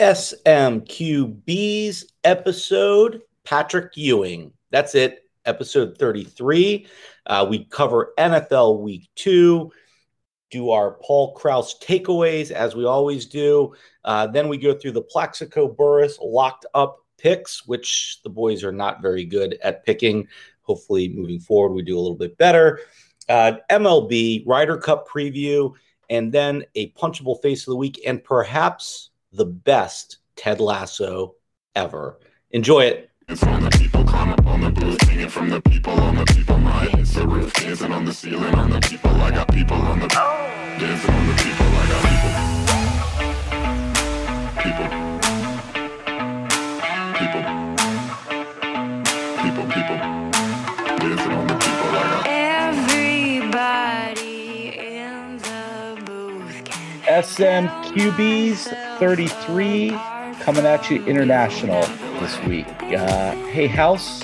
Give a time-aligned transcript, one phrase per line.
[0.00, 1.66] SMQB's
[2.24, 4.50] episode, Patrick Ewing.
[4.70, 6.86] That's it, episode 33.
[7.26, 9.70] Uh, we cover NFL week two,
[10.50, 13.74] do our Paul Krause takeaways as we always do.
[14.02, 18.72] Uh, then we go through the Plaxico Burress locked up picks, which the boys are
[18.72, 20.26] not very good at picking.
[20.62, 22.80] Hopefully, moving forward, we do a little bit better.
[23.28, 25.74] Uh, MLB, Ryder Cup preview,
[26.08, 31.34] and then a punchable face of the week, and perhaps the best Ted Lasso
[31.74, 32.18] ever.
[32.50, 33.10] Enjoy it.
[33.36, 36.58] From the people, climb up on the booth, singing from the people on the people.
[36.58, 39.10] My hits the roof, dancing on the ceiling on the people.
[39.10, 41.66] I got people on the dancing on the people.
[41.66, 41.86] I
[44.64, 44.88] got people.
[44.88, 45.09] People.
[57.10, 58.68] SMQB's
[59.00, 59.90] 33
[60.42, 61.80] coming at you international
[62.20, 62.68] this week.
[62.80, 64.22] Uh, hey, House,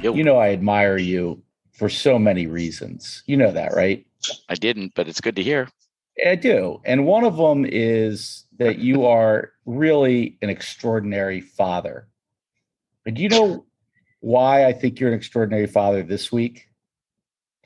[0.00, 3.22] Yo, you know I admire you for so many reasons.
[3.26, 4.06] You know that, right?
[4.48, 5.68] I didn't, but it's good to hear.
[6.26, 6.80] I do.
[6.86, 12.08] And one of them is that you are really an extraordinary father.
[13.04, 13.66] And do you know
[14.20, 16.66] why I think you're an extraordinary father this week?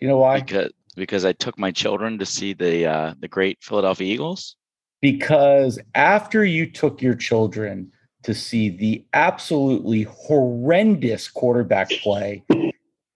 [0.00, 0.40] Do you know why?
[0.40, 4.56] Because because I took my children to see the uh, the great Philadelphia Eagles.
[5.00, 7.92] because after you took your children
[8.22, 12.42] to see the absolutely horrendous quarterback play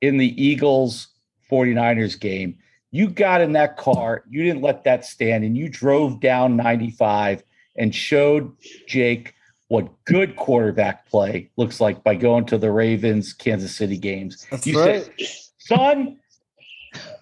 [0.02, 1.08] in the Eagles
[1.50, 2.58] 49ers game,
[2.90, 7.42] you got in that car, you didn't let that stand, and you drove down 95
[7.76, 8.54] and showed
[8.86, 9.34] Jake
[9.68, 14.46] what good quarterback play looks like by going to the Ravens Kansas City games.
[14.50, 15.04] That's you right.
[15.18, 16.18] said, son,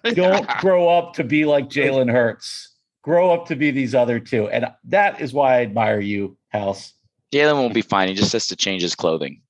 [0.03, 2.75] don't grow up to be like Jalen Hurts.
[3.03, 4.49] Grow up to be these other two.
[4.49, 6.93] And that is why I admire you, House.
[7.33, 8.07] Jalen won't be fine.
[8.09, 9.41] He just has to change his clothing.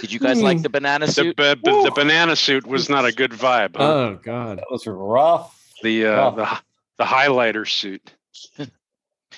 [0.00, 1.36] Did you guys like the banana The, suit?
[1.36, 3.76] ba- ba- the banana suit was not a good vibe.
[3.76, 3.84] huh?
[3.92, 4.58] Oh God.
[4.58, 5.70] That was rough.
[5.82, 6.36] the uh, rough.
[6.36, 6.58] the
[6.98, 8.12] the highlighter suit.
[8.56, 8.66] Hey,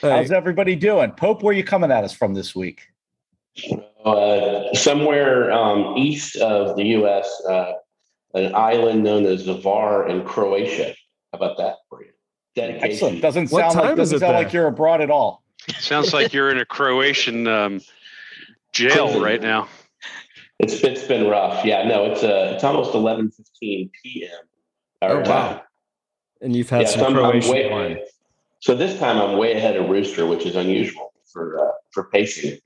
[0.02, 1.10] How's everybody doing?
[1.10, 2.82] Pope, where you coming at us from this week?
[4.04, 7.72] uh, somewhere um, east of the U.S., uh,
[8.34, 10.94] an island known as Zavar in Croatia.
[11.32, 12.10] How about that for you?
[12.54, 12.90] Dedication.
[12.90, 13.22] Excellent.
[13.22, 14.42] Doesn't What sound like doesn't sound there?
[14.44, 15.42] like you're abroad at all.
[15.78, 17.80] Sounds like you're in a Croatian um,
[18.72, 19.68] jail right now.
[20.58, 21.64] It's it's been rough.
[21.64, 24.30] Yeah, no, it's uh, it's almost eleven fifteen p.m.
[25.02, 25.62] our Oh, wow.
[26.40, 27.98] and you've had Yeah, some so I'm- I'm Croatian way- wine.
[28.60, 32.58] So this time I'm way ahead of Rooster, which is unusual for uh, for pacing.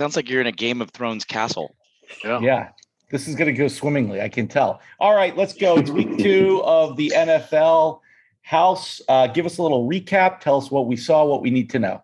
[0.00, 1.74] Sounds like you're in a Game of Thrones castle.
[2.24, 2.40] Yeah.
[2.40, 2.68] Yeah.
[3.14, 4.20] This is going to go swimmingly.
[4.20, 4.80] I can tell.
[4.98, 5.76] All right, let's go.
[5.76, 8.00] It's week two of the NFL.
[8.42, 10.40] House, uh, give us a little recap.
[10.40, 12.02] Tell us what we saw, what we need to know.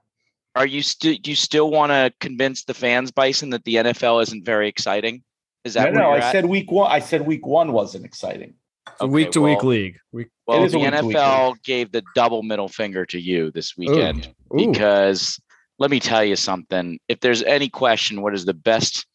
[0.55, 1.17] Are you still?
[1.21, 5.25] Do you still want to convince the fans, Bison, that the NFL isn't very exciting?
[5.65, 6.31] Is that no, no, I at?
[6.31, 6.89] said week one.
[6.89, 8.55] I said week one wasn't exciting.
[8.87, 9.99] It's a week to week league.
[10.13, 10.29] Week.
[10.47, 14.57] Well, the week-to-week NFL gave the double middle finger to you this weekend Ooh.
[14.57, 15.41] because
[15.81, 17.01] let me tell you something.
[17.09, 19.07] If there's any question, what is the best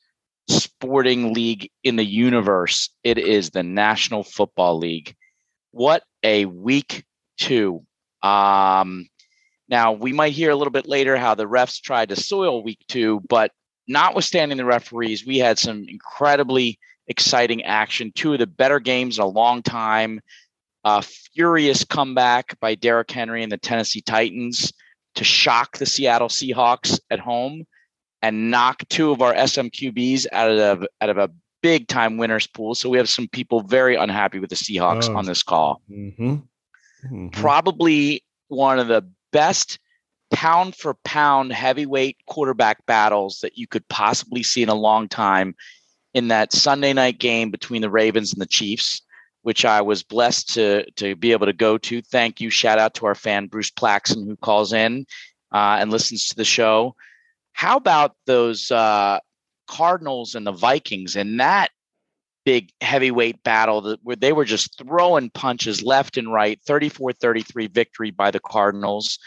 [0.48, 2.90] sporting league in the universe?
[3.04, 5.16] It is the National Football League.
[5.72, 7.04] What a week
[7.38, 7.84] two.
[8.22, 9.08] Um,
[9.68, 12.80] now, we might hear a little bit later how the refs tried to soil week
[12.88, 13.52] two, but
[13.88, 18.12] notwithstanding the referees, we had some incredibly exciting action.
[18.14, 20.22] Two of the better games in a long time.
[20.84, 24.72] A furious comeback by Derrick Henry and the Tennessee Titans
[25.16, 27.66] to shock the Seattle Seahawks at home
[28.26, 31.30] and knock two of our SMQBs out of out of a
[31.62, 32.74] big time winners pool.
[32.76, 35.16] So we have some people very unhappy with the Seahawks Oh.
[35.18, 36.36] on this call Mm-hmm.
[37.12, 37.32] Mhm.
[37.34, 39.78] probably one of the best
[40.32, 45.56] pound for pound heavyweight quarterback battles that you could possibly see in a long time
[46.16, 49.02] in that Sunday night game between the Ravens and the Chiefs,
[49.44, 52.02] which I was blessed to to be able to go to.
[52.02, 52.50] Thank you.
[52.50, 55.06] Shout out to our fan Bruce Plaxon who calls in
[55.52, 56.96] uh, and listens to the show.
[57.56, 59.20] How about those uh,
[59.68, 61.72] Cardinals and the Vikings in that
[62.44, 68.12] big heavyweight battle that where they were just throwing punches left and right 34-33 victory
[68.12, 69.18] by the cardinals.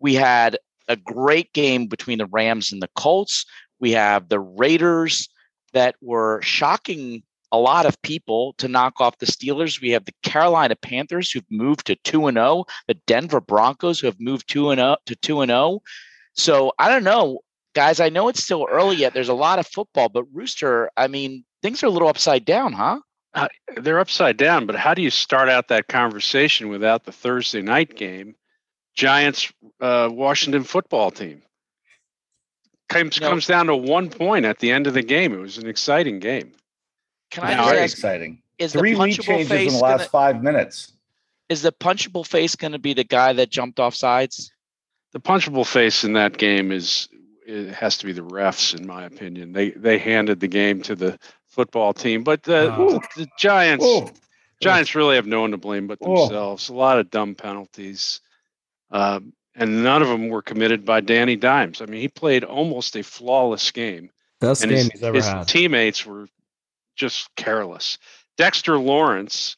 [0.00, 0.58] We had
[0.88, 3.44] a great game between the rams and the colts.
[3.80, 5.28] We have the raiders
[5.74, 7.22] that were shocking
[7.52, 9.82] a lot of people to knock off the steelers.
[9.82, 14.06] We have the carolina panthers who've moved to 2 and 0 the denver broncos who
[14.06, 15.82] have moved 2 and 0 to 2 and 0
[16.32, 17.40] so i don't know
[17.74, 21.06] guys i know it's still early yet there's a lot of football but rooster i
[21.06, 22.98] mean things are a little upside down huh
[23.76, 27.96] They're upside down, but how do you start out that conversation without the Thursday night
[27.96, 28.36] game?
[28.94, 31.42] Giants, uh, Washington football team.
[32.88, 33.28] comes No.
[33.30, 35.32] comes down to one point at the end of the game.
[35.34, 36.52] It was an exciting game.
[37.32, 38.40] Can I Very ask, exciting.
[38.58, 40.92] is Three the lead changes in face the gonna, last five minutes.
[41.48, 44.52] is the punchable face going to be the guy that jumped off sides?
[45.12, 47.08] The punchable face in that game is
[47.46, 49.52] it has to be the refs, in my opinion.
[49.52, 53.00] They they handed the game to the football team, but the, Oh.
[53.16, 54.10] the, Giants Oh,
[54.60, 56.26] Giants really have no one to blame but Oh.
[56.26, 56.68] themselves.
[56.68, 58.20] A lot of dumb penalties,
[58.90, 61.80] um, and none of them were committed by Danny Dimes.
[61.80, 64.10] I mean, he played almost a flawless game.
[64.40, 65.48] Best and game his, he's ever his had.
[65.48, 66.28] teammates were
[66.96, 67.98] just careless.
[68.36, 69.56] Dexter Lawrence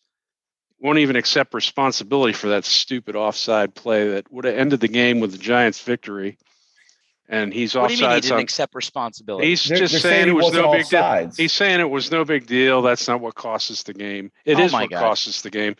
[0.78, 5.20] won't even accept responsibility for that stupid offside play that would have ended the game
[5.20, 6.36] with the Giants' victory.
[7.28, 8.40] And he's What do you mean he offsides didn't on.
[8.42, 9.48] accept responsibility?
[9.48, 11.30] He's they're, just they're saying he it was no big deal.
[11.36, 12.82] He's saying it was no big deal.
[12.82, 14.30] That's not what cost us the game.
[14.44, 15.00] It Oh is what God.
[15.00, 15.74] cost us the game.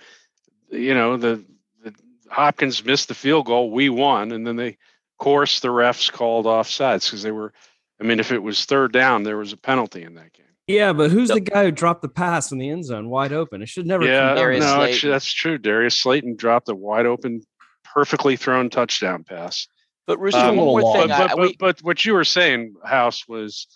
[0.70, 1.44] You know, the,
[1.84, 1.94] the
[2.28, 3.70] Hopkins missed the field goal.
[3.70, 4.76] We won, and then they, of
[5.18, 7.52] course, the refs called offsides because they were.
[8.00, 10.46] I mean, if it was third down, there was a penalty in that game.
[10.66, 11.36] Yeah, but who's No.
[11.36, 13.62] the guy who dropped the pass in the end zone wide open?
[13.62, 14.58] It should never yeah, come down.
[14.58, 14.82] No, Slayton.
[14.94, 15.58] actually, that's true.
[15.58, 17.42] Darius Slayton dropped a wide open,
[17.84, 19.68] perfectly thrown touchdown pass.
[20.06, 21.08] But Rooster, Um, one more little thing.
[21.08, 23.66] But, I, but, we, but, but what you were saying, House, was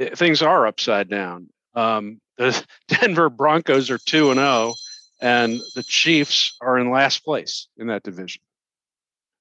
[0.00, 1.48] eh, things are upside down.
[1.74, 4.74] Um, the Denver Broncos are two and zero,
[5.20, 8.42] and the Chiefs are in last place in that division.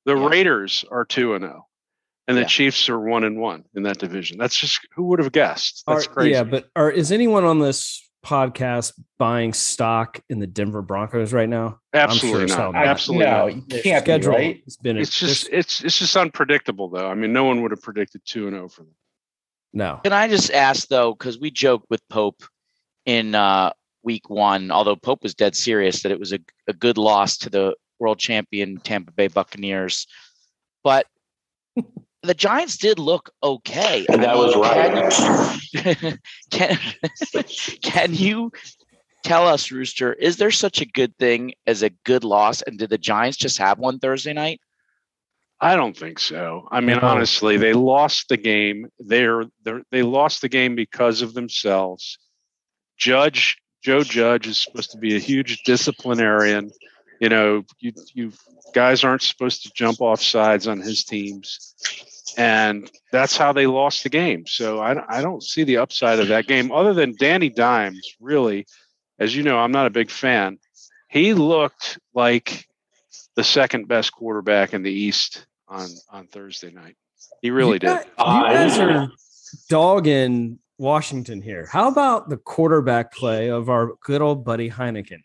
[0.05, 0.27] The Yeah.
[0.27, 1.65] Raiders are two and zero,
[2.27, 2.47] and the Yeah.
[2.47, 4.37] Chiefs are one and one in that division.
[4.37, 5.83] That's just who would have guessed?
[5.87, 6.31] That's Are- crazy.
[6.31, 11.47] Yeah, but are, is anyone on this podcast buying stock in the Denver Broncos right
[11.47, 11.79] now?
[11.93, 12.75] absolutely I'm sure not.
[12.75, 13.55] Absolutely no, not.
[13.55, 14.61] you can't be, schedule right?
[14.65, 17.07] has been It's just it's it's just unpredictable though.
[17.07, 18.95] I mean, no one would have predicted two and zero for them.
[19.73, 20.01] no.
[20.03, 22.43] can I just ask though, because we joked with Pope
[23.05, 23.71] in uh,
[24.03, 27.49] week one, although Pope was dead serious that it was a, a good loss to
[27.49, 30.07] the world champion Tampa Bay Buccaneers,
[30.83, 31.05] but
[32.25, 34.05] the Giants did look okay.
[34.09, 36.19] And I that mean, was right.
[36.51, 36.77] Can,
[37.31, 37.43] can,
[37.81, 38.51] can you
[39.23, 42.61] tell us, Rooster, is there such a good thing as a good loss?
[42.61, 44.61] And did the Giants just have one Thursday night?
[45.59, 46.67] I don't think so.
[46.69, 48.89] I mean, honestly, they lost the game.
[48.99, 52.17] They're, they're they lost the game because of themselves.
[52.97, 56.71] Judge Joe Judge is supposed to be a huge disciplinarian.
[57.21, 58.31] You know, you you
[58.73, 61.75] guys aren't supposed to jump off sides on his teams,
[62.37, 64.45] and that's how they lost the game.
[64.47, 68.15] So I I don't see the upside of that game other than Danny Dimes.
[68.19, 68.65] Really,
[69.19, 70.57] as you know, I'm not a big fan.
[71.09, 72.65] He looked like
[73.35, 76.95] the second best quarterback in the East on on Thursday night.
[77.41, 77.87] He really you did.
[77.87, 79.11] guys, you I- guys are
[79.69, 81.67] dogging Washington here.
[81.71, 85.21] How about the quarterback play of our good old buddy Heinicke?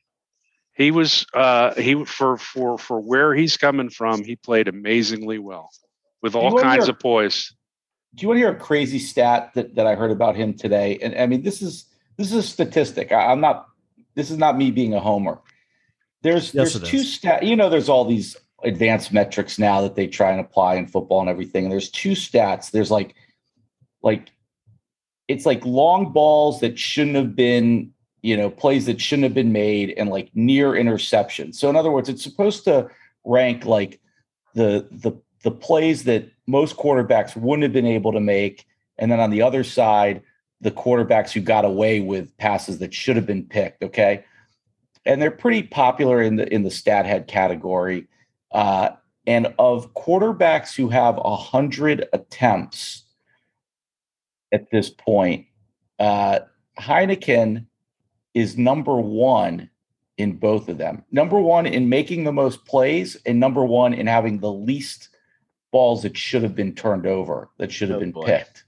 [0.74, 5.70] He was uh he for for for where he's coming from, he played amazingly well
[6.22, 7.52] with all kinds hear- of poise.
[8.16, 10.98] Do you want to hear a crazy stat that, that I heard about him today?
[11.00, 11.84] And I mean, this is
[12.16, 13.12] this is a statistic.
[13.12, 13.66] I, I'm not.
[14.16, 15.38] This is not me being a homer.
[16.22, 17.14] There's Yes, there's two is.
[17.14, 17.44] stat.
[17.44, 21.20] You know, there's all these advanced metrics now that they try and apply in football
[21.20, 21.64] and everything.
[21.64, 22.72] And there's two stats.
[22.72, 23.14] There's like
[24.02, 24.30] like
[25.28, 27.92] it's like long balls that shouldn't have been,
[28.22, 31.52] you know, plays that shouldn't have been made, and like near interception.
[31.52, 32.90] So in other words, it's supposed to
[33.24, 34.00] rank like
[34.54, 38.66] the the the plays that most quarterbacks wouldn't have been able to make,
[38.98, 40.22] and then on the other side,
[40.60, 43.82] the quarterbacks who got away with passes that should have been picked.
[43.82, 44.24] Okay,
[45.06, 48.06] and they're pretty popular in the in the stat head category.
[48.52, 48.90] Uh,
[49.26, 53.04] and of quarterbacks who have a hundred attempts
[54.52, 55.46] at this point,
[55.98, 56.40] uh,
[56.78, 57.64] Heinicke
[58.34, 59.70] is number one
[60.18, 61.04] in both of them.
[61.10, 65.09] Number one in making the most plays, and number one in having the least
[65.72, 68.24] balls that should have been turned over, that should have Oh, been boy.
[68.26, 68.64] picked.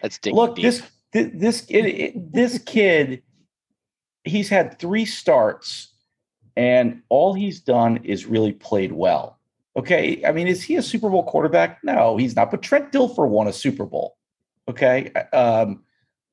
[0.00, 0.64] That's digging Look, deep.
[0.64, 3.22] this this it, it, this kid,
[4.24, 5.92] he's had three starts,
[6.56, 9.38] and all he's done is really played well.
[9.76, 11.82] Okay, I mean, is he a Super Bowl quarterback?
[11.84, 12.50] No, he's not.
[12.50, 14.16] But Trent Dilfer won a Super Bowl.
[14.68, 15.82] Okay, um,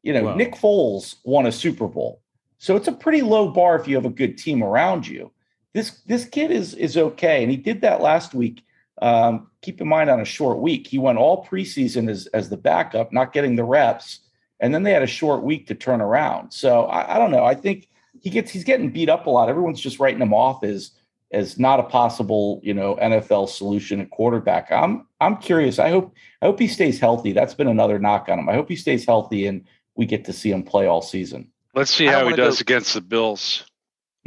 [0.03, 2.21] you know, Well- Nick Foles won a Super Bowl.
[2.57, 5.31] So it's a pretty low bar if you have a good team around you.
[5.73, 8.63] This this kid is is okay, and he did that last week.
[9.01, 12.57] Um, keep in mind, on a short week, he went all preseason as as the
[12.57, 14.19] backup, not getting the reps,
[14.59, 16.51] and then they had a short week to turn around.
[16.51, 17.45] So I, I don't know.
[17.45, 17.87] I think
[18.19, 19.49] he gets he's getting beat up a lot.
[19.49, 20.91] Everyone's just writing him off as
[21.31, 24.71] as not a possible you know NFL solution at quarterback.
[24.71, 25.79] I'm I'm curious.
[25.79, 27.31] I hope I hope he stays healthy.
[27.31, 28.49] That's been another knock on him.
[28.49, 29.65] I hope he stays healthy and
[29.95, 31.51] we get to see him play all season.
[31.75, 33.65] Let's see how he does go- against the Bills.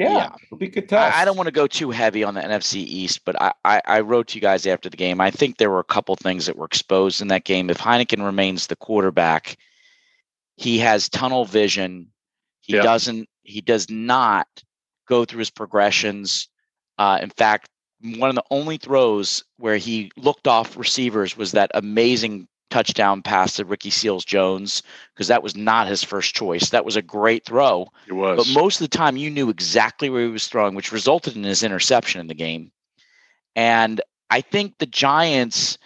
[0.02, 0.30] Yeah, Yeah.
[0.44, 1.16] it'll be good test.
[1.16, 3.82] I, I don't want to go too heavy on the NFC East, but I, I,
[3.87, 5.21] I wrote to you guys after the game.
[5.21, 7.71] I think there were a couple things that were exposed in that game.
[7.71, 9.56] If Heinicke remains the quarterback,
[10.56, 12.09] he has tunnel vision.
[12.61, 12.82] He Yeah.
[12.82, 13.28] doesn't.
[13.42, 14.47] He does not
[15.09, 16.49] go through his progressions.
[16.99, 17.68] Uh, in fact,
[18.16, 23.57] one of the only throws where he looked off receivers was that amazing touchdown pass
[23.57, 24.83] to Ricky Seals Jones
[25.14, 26.71] because that was not his first choice.
[26.71, 27.88] That was a great throw.
[28.07, 28.38] It was.
[28.38, 31.45] But most of the time, you knew exactly where he was throwing, which resulted in
[31.45, 32.73] his interception in the game.
[33.55, 34.00] And
[34.31, 35.76] I think the Giants,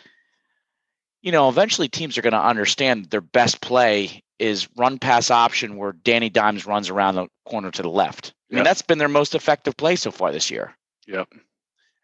[1.22, 5.76] you know, eventually teams are going to understand their best play is run pass option
[5.76, 8.32] where Danny Dimes runs around the corner to the left.
[8.50, 8.64] I mean, Yep.
[8.64, 10.76] that's been their most effective play so far this year.
[11.08, 11.28] Yep.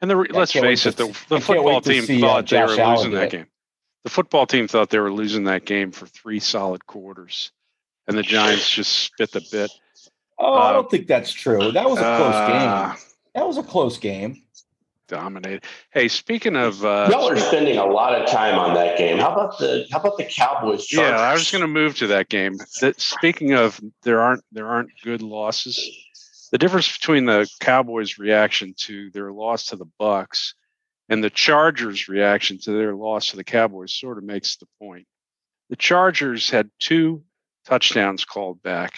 [0.00, 2.96] And the, Yeah, let's face it, the, the football team see, uh, thought they were
[2.96, 3.46] losing that game.
[4.04, 7.52] The football team thought they were losing that game for three solid quarters,
[8.08, 9.70] and the Giants just spit the bit.
[10.38, 11.70] Oh, I Uh, don't think that's true.
[11.72, 12.98] That was a close Uh, game.
[13.34, 14.42] That was a close game.
[15.08, 15.64] Dominated.
[15.90, 19.18] Hey, speaking of, uh, Y'all are spending a lot of time on that game.
[19.18, 20.90] How about the How about the Cowboys?
[20.92, 21.40] yeah, I Chargers?
[21.40, 22.56] was going to move to that game.
[22.80, 25.78] That, speaking of, there aren't there aren't good losses.
[26.50, 30.54] The difference between the Cowboys' reaction to their loss to the Bucks
[31.12, 35.06] and the Chargers' reaction to their loss to the Cowboys sort of makes the point.
[35.68, 37.22] The Chargers had two
[37.66, 38.94] touchdowns called back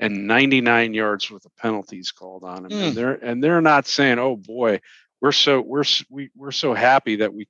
[0.00, 4.18] and 99 yards with the penalties called on them, and they're and they're not saying,
[4.18, 4.80] "Oh boy,
[5.20, 7.46] we're so we're we, we're so happy that we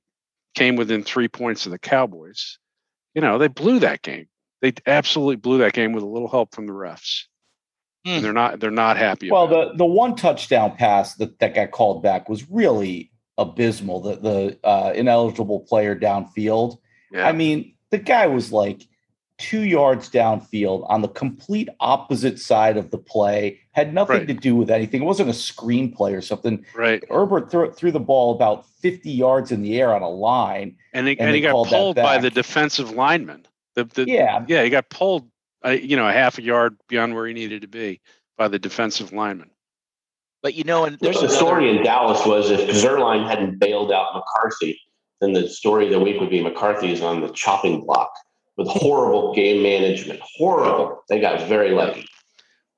[0.53, 2.59] came within three points of the Cowboys."
[3.15, 4.27] You know, they blew that game.
[4.61, 7.23] They absolutely blew that game with a little help from the refs.
[8.05, 8.11] Hmm.
[8.11, 9.31] And they're not they're not happy.
[9.31, 14.01] Well, about the the one touchdown pass that, that got called back was really abysmal.
[14.01, 16.77] The the uh, ineligible player downfield.
[17.11, 17.27] Yeah.
[17.27, 18.87] I mean, the guy was like
[19.37, 23.59] two yards downfield on the complete opposite side of the play.
[23.73, 24.27] Had nothing Right.
[24.29, 25.01] to do with anything.
[25.01, 26.65] It wasn't a screenplay or something.
[26.73, 27.03] right.
[27.11, 30.77] Herbert threw, threw the ball about 50 yards in the air on a line.
[30.93, 33.45] And he, and and, he got pulled by the defensive lineman.
[33.73, 34.45] The, the, Yeah.
[34.47, 35.27] yeah, he got pulled,
[35.65, 37.99] uh, you know, a half a yard beyond where he needed to be
[38.37, 39.49] by the defensive lineman.
[40.45, 43.91] But you know, and there's the another- story in Dallas was if Zuerlein hadn't bailed
[43.91, 44.79] out McCarthy,
[45.19, 48.11] then the story of the week would be McCarthy is on the chopping block
[48.55, 50.19] with horrible game management.
[50.21, 51.03] Horrible.
[51.09, 52.07] They got very lucky.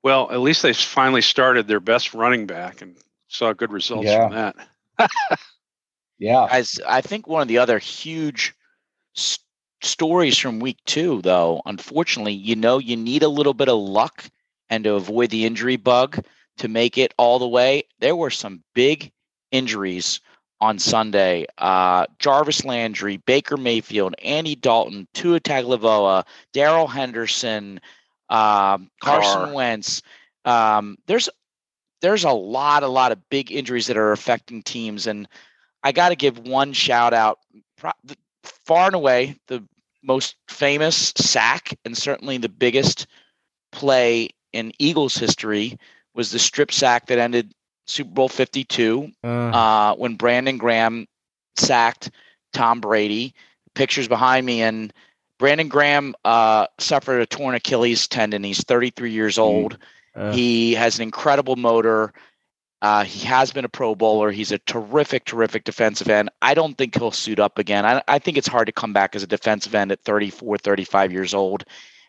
[0.02, 2.96] Well, at least they finally started their best running back and
[3.28, 4.28] saw good results Yeah.
[4.28, 4.54] from
[4.98, 5.10] that.
[6.18, 6.46] Yeah.
[6.48, 8.54] Guys, I think one of the other huge
[9.14, 9.38] s-
[9.82, 14.24] stories from week two, though, unfortunately, you know, you need a little bit of luck
[14.70, 16.24] and to avoid the injury bug
[16.58, 17.84] to make it all the way.
[18.00, 19.10] There were some big
[19.50, 20.20] injuries
[20.60, 21.46] on Sunday.
[21.56, 27.80] Uh, Jarvis Landry, Baker Mayfield, Andy Dalton, Tua Tagovailoa, Darrell Henderson,
[28.28, 29.54] um, Carson Carr.
[29.54, 30.02] Wentz.
[30.44, 31.28] Um, there's
[32.00, 35.28] there's a lot, a lot of big injuries that are affecting teams, and
[35.82, 37.38] I got to give one shout out.
[37.76, 38.16] Pro- the-
[38.64, 39.64] Far and away, the
[40.02, 43.06] most famous sack and certainly the biggest
[43.72, 45.78] play in Eagles history
[46.18, 47.52] was the strip sack that ended
[47.86, 51.06] Super Bowl 52 Uh, uh, when Brandon Graham
[51.56, 52.10] sacked
[52.52, 53.34] Tom Brady.
[53.74, 54.92] Pictures behind me, and
[55.38, 58.42] Brandon Graham uh, suffered a torn Achilles tendon.
[58.42, 59.78] He's 33 years old.
[60.16, 62.12] uh, He has an incredible motor.
[62.82, 64.30] Uh, he has been a Pro Bowler.
[64.32, 66.30] He's a terrific, terrific defensive end.
[66.42, 67.84] I don't think he'll suit up again.
[67.86, 71.12] I, I think it's hard to come back as a defensive end at 34, 35
[71.12, 71.64] years old.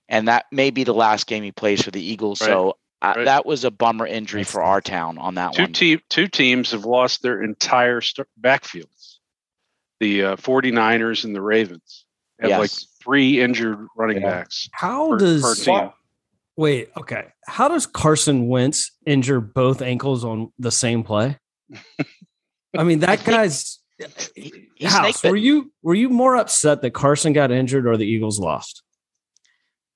[0.07, 2.39] And that may be the last game he plays for the Eagles.
[2.39, 3.25] So Right.
[3.25, 5.73] that was a bummer injury for our town on that Two, one.
[5.73, 9.17] te- two teams have lost their entire st- backfields.
[10.01, 12.05] The uh, 49ers and the Ravens
[12.41, 14.29] have like three injured running Yeah.
[14.31, 14.67] backs.
[14.73, 15.89] how per- does per team.
[16.57, 16.89] wait?
[16.97, 21.37] Okay, how does Carson Wentz injure both ankles on the same play?
[22.77, 23.79] I mean, that guy's
[24.35, 25.19] He- he's house.
[25.21, 28.83] snake Were you were you more upset that Carson got injured or the Eagles lost?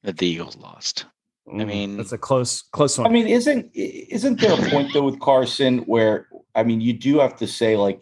[0.03, 1.05] that the Eagles lost.
[1.47, 3.07] Mm, mean- that's a close close one.
[3.07, 7.19] I mean, isn't isn't there a point though with Carson where I mean, you do
[7.19, 8.01] have to say like,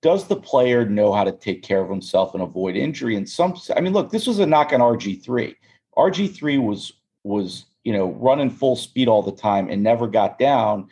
[0.00, 3.16] does the player know how to take care of himself and avoid injury?
[3.16, 5.54] And some, I mean, look, this was a knock on RG three.
[5.96, 6.92] RG three was
[7.24, 10.88] was you know running full speed all the time and never got down.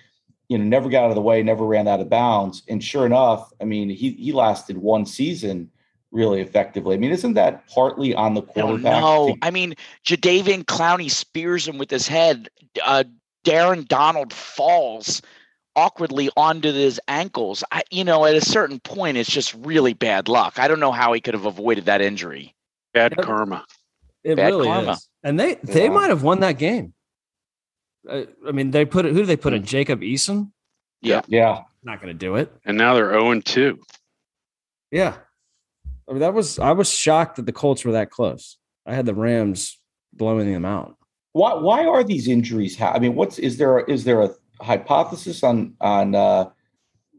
[0.49, 2.63] You know, never got out of the way, never ran out of bounds.
[2.69, 5.71] And sure enough, I mean, he he lasted one season
[6.13, 6.95] really effectively.
[6.95, 8.53] I mean, isn't that partly on the I don't
[8.83, 9.01] quarterback?
[9.01, 9.29] know.
[9.35, 9.75] to- I mean,
[10.07, 12.49] Jadeveon Clowney spears him with his head.
[12.85, 13.05] Uh,
[13.47, 15.23] Aaron Donald falls
[15.77, 17.63] awkwardly onto his ankles.
[17.71, 20.59] I, you know, at a certain point, it's just really bad luck.
[20.59, 22.55] I don't know how he could have avoided that injury.
[22.93, 23.25] Bad Yep.
[23.25, 23.65] karma.
[24.25, 24.93] it bad really karma.
[24.93, 25.09] is.
[25.23, 25.91] And they they Yeah.
[25.91, 26.93] might have won that game.
[28.09, 29.13] Uh, I mean, they put it.
[29.13, 29.65] Who do they put in?
[29.65, 30.51] Jacob Eason.
[31.01, 31.23] Yeah.
[31.29, 31.63] Yeah.
[31.83, 32.53] Not going to do it.
[32.67, 33.79] And now they're 0 and 2.
[34.91, 35.17] Yeah.
[36.11, 36.59] I mean, that was.
[36.59, 38.59] I was shocked that the Colts were that close.
[38.85, 39.79] I had the Rams
[40.13, 40.97] blowing them out.
[41.33, 42.77] Why why are these injuries?
[42.77, 46.51] Ha- I mean, what's is there is there a hypothesis on on uh,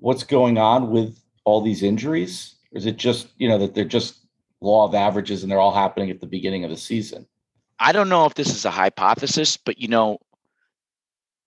[0.02, 2.56] what's going on with all these injuries?
[2.74, 4.26] Or is it just you know that they're just
[4.60, 7.26] law of averages and they're all happening at the beginning of the season?
[7.80, 10.20] I don't know if this is a hypothesis, but you know,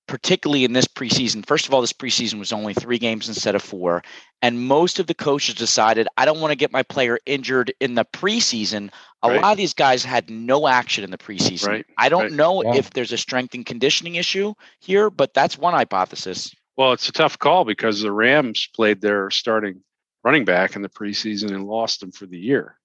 [0.06, 3.62] particularly in this preseason, first of all, this preseason was only three games instead of
[3.62, 4.02] four.
[4.42, 7.94] And most of the coaches decided, I don't want to get my player injured in
[7.94, 8.90] the preseason.
[9.22, 9.40] A Right.
[9.40, 11.68] lot of these guys had no action in the preseason.
[11.68, 12.32] Right, I don't right.
[12.32, 12.74] know Yeah.
[12.76, 16.54] if there's a strength and conditioning issue here, but that's one hypothesis.
[16.76, 19.82] Well, it's a tough call because the Rams played their starting
[20.24, 22.78] running back in the preseason and lost him for the year.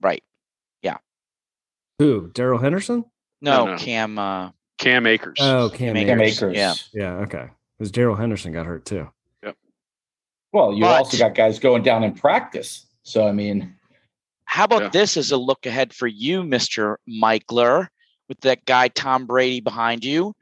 [0.00, 0.24] Right.
[0.82, 0.96] Yeah.
[1.98, 2.30] Who?
[2.32, 3.04] Darrell Henderson?
[3.40, 3.78] No, No, no.
[3.78, 4.18] Cam.
[4.18, 4.50] Uh,
[4.80, 5.38] Cam Akers.
[5.40, 6.38] Oh, Cam Cam Cam Akers.
[6.42, 6.56] Akers.
[6.56, 6.74] Yeah.
[6.92, 7.12] Yeah.
[7.22, 7.46] Okay.
[7.78, 9.08] Because Darrell Henderson got hurt too.
[9.44, 9.56] Yep.
[10.52, 12.86] Well, you But- also got guys going down in practice.
[13.02, 13.76] So I mean,
[14.46, 14.88] how about Yeah.
[14.88, 16.96] this as a look ahead for you, Mr.
[17.08, 17.88] Michler,
[18.28, 20.34] with that guy Tom Brady behind you?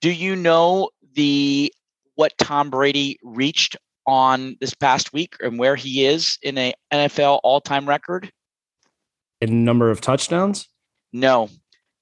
[0.00, 1.72] Do you know the
[2.14, 3.76] what Tom Brady reached
[4.06, 8.30] on this past week and where he is in a NFL all-time record?
[9.40, 10.68] In number of touchdowns.
[11.12, 11.48] No.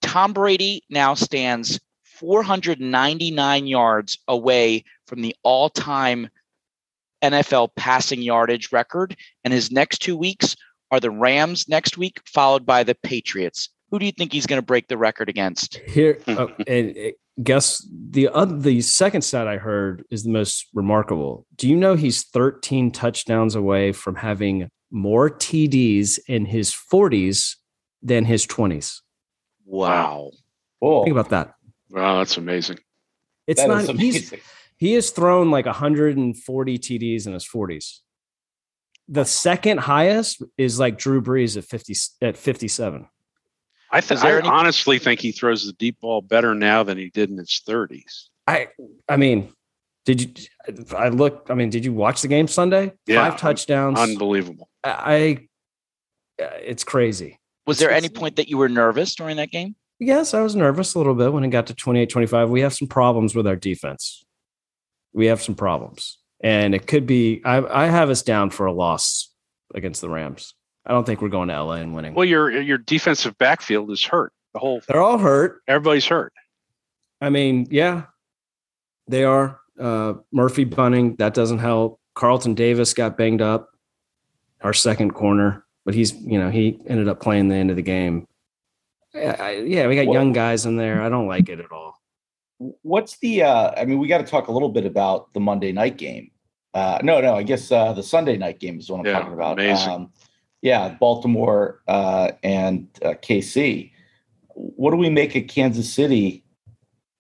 [0.05, 6.29] Tom Brady now stands 499 yards away from the all-time
[7.23, 10.57] NFL passing yardage record, and his next two weeks
[10.91, 13.71] are the Rams next week, followed by the Patriots.
[13.91, 15.77] Who do you think he's going to break the record against?
[15.87, 17.11] Here, oh, and uh,
[17.43, 21.47] guess the other, the second stat I heard is the most remarkable.
[21.57, 27.57] Do you know he's 13 touchdowns away from having more TDs in his 40s
[28.03, 29.01] than his 20s?
[29.64, 30.30] Wow.
[30.83, 31.54] oh, Think about that.
[31.90, 32.78] Wow, that's amazing.
[33.47, 33.83] It's that not.
[33.83, 34.40] is He's amazing.
[34.76, 37.99] he has thrown like 140 TDs in his 40s.
[39.09, 43.06] The second highest is like Drew Brees at 50 at 57.
[43.92, 47.11] I, th- I any- honestly think he throws the deep ball better now than he
[47.11, 48.29] did in his 30s.
[48.46, 48.68] I
[49.09, 49.53] I mean,
[50.05, 50.29] did you?
[50.96, 51.50] I looked.
[51.50, 52.92] I mean, did you watch the game Sunday?
[53.07, 53.98] Yeah, Five touchdowns.
[53.98, 54.68] Unbelievable.
[54.83, 55.48] I,
[56.38, 57.38] I it's crazy.
[57.66, 59.74] Was there any point that you were nervous during that game?
[59.98, 62.50] Yes, I was nervous a little bit when it got to 28 25.
[62.50, 64.24] We have some problems with our defense.
[65.12, 66.18] We have some problems.
[66.42, 69.31] And it could be, I, I have us down for a loss
[69.74, 70.55] against the Rams.
[70.85, 72.12] I don't think we're going to LA and winning.
[72.12, 74.33] Well, your your defensive backfield is hurt.
[74.53, 75.62] The whole They're all hurt.
[75.66, 76.33] everybody's hurt.
[77.20, 78.03] I mean, yeah,
[79.09, 79.59] they are.
[79.81, 82.00] Uh, Murphy Bunting, that doesn't help.
[82.14, 83.70] Carlton Davis got banged up,
[84.61, 87.83] our second corner, but he's, you know, he ended up playing the end of the
[87.83, 88.27] game.
[89.14, 91.03] I, I, yeah, we got Well- young guys in there.
[91.03, 92.01] I don't like it at all.
[92.83, 93.42] what's the?
[93.42, 96.31] uh I mean, we got to talk a little bit about the Monday night game.
[96.73, 99.33] Uh No, no, I guess uh the Sunday night game is what I'm Yeah, talking
[99.35, 99.53] about.
[99.59, 99.92] amazing.
[99.92, 100.12] Um,
[100.62, 103.90] yeah, Baltimore uh, and uh, KC.
[104.55, 106.42] What do we make of Kansas City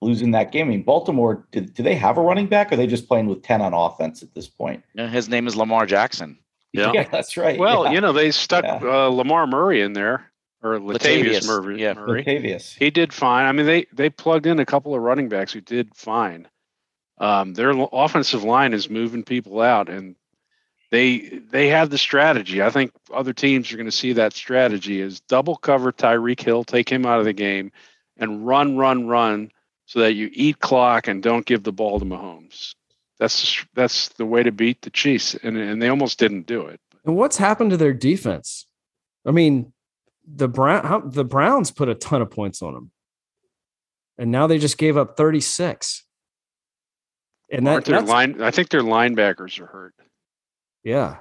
[0.00, 0.68] losing that game?
[0.68, 1.46] I mean, Baltimore.
[1.52, 2.70] Do, do they have a running back?
[2.70, 4.82] Or are they just playing with ten on offense at this point?
[4.94, 6.38] No, His name is Lamar Jackson.
[6.92, 7.04] Yeah.
[7.04, 7.58] that's right.
[7.58, 7.92] Well, yeah.
[7.92, 8.80] you know, they stuck Yeah.
[8.82, 10.30] uh, Lamar Murray in there
[10.62, 11.80] or Latavius, Latavius, Murray.
[11.80, 11.94] yeah.
[11.94, 12.24] Murray.
[12.24, 12.74] Latavius.
[12.76, 13.46] He did fine.
[13.46, 16.48] I mean, they they plugged in a couple of running backs who did fine.
[17.18, 20.16] Um, their offensive line is moving people out, and
[20.90, 22.60] they they have the strategy.
[22.62, 26.64] I think other teams are going to see that strategy is double cover Tyreek Hill,
[26.64, 27.70] take him out of the game,
[28.16, 29.50] and run, run, run,
[29.86, 32.74] so that you eat clock and don't give the ball to Mahomes.
[33.18, 36.66] That's the that's the way to beat the Chiefs, and and they almost didn't do
[36.66, 36.80] it.
[37.04, 38.66] And what's happened to their defense?
[39.26, 39.72] I mean,
[40.26, 42.90] the Brown how, the Browns put a ton of points on them,
[44.18, 46.04] and now they just gave up 36.
[47.50, 48.42] And that, Aren't their line?
[48.42, 49.94] I think their linebackers are hurt.
[50.82, 51.18] yeah,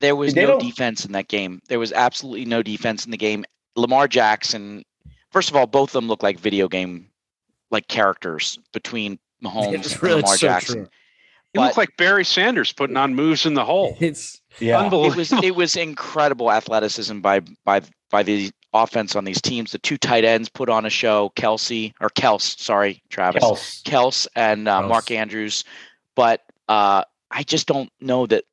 [0.00, 1.60] There was no defense in that game.
[1.68, 3.44] There was absolutely no defense in the game.
[3.74, 4.84] Lamar Jackson,
[5.32, 7.08] first of all, both of them look like video game
[7.70, 10.74] like characters between Mahomes It's and Lamar so Jackson.
[10.80, 10.88] true.
[11.54, 13.96] He looked like Barry Sanders putting on moves in the hole.
[14.00, 14.86] It's Yeah.
[14.86, 19.72] It was it was incredible athleticism by by by the offense on these teams.
[19.72, 21.32] The two tight ends put on a show.
[21.36, 23.42] Kelce or Kels, sorry, Travis.
[23.44, 23.82] Kels.
[23.84, 24.88] Kels and uh, Kels.
[24.88, 25.64] Mark Andrews.
[26.16, 28.44] But uh, I just don't know that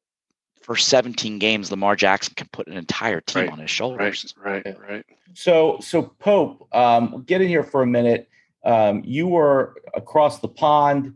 [0.61, 4.35] for 17 games, Lamar Jackson can put an entire team Right, on his Right, shoulders.
[4.37, 5.05] right, right.
[5.33, 8.29] So, so Pope, um, get in here for a minute.
[8.63, 11.15] Um, you were across the pond.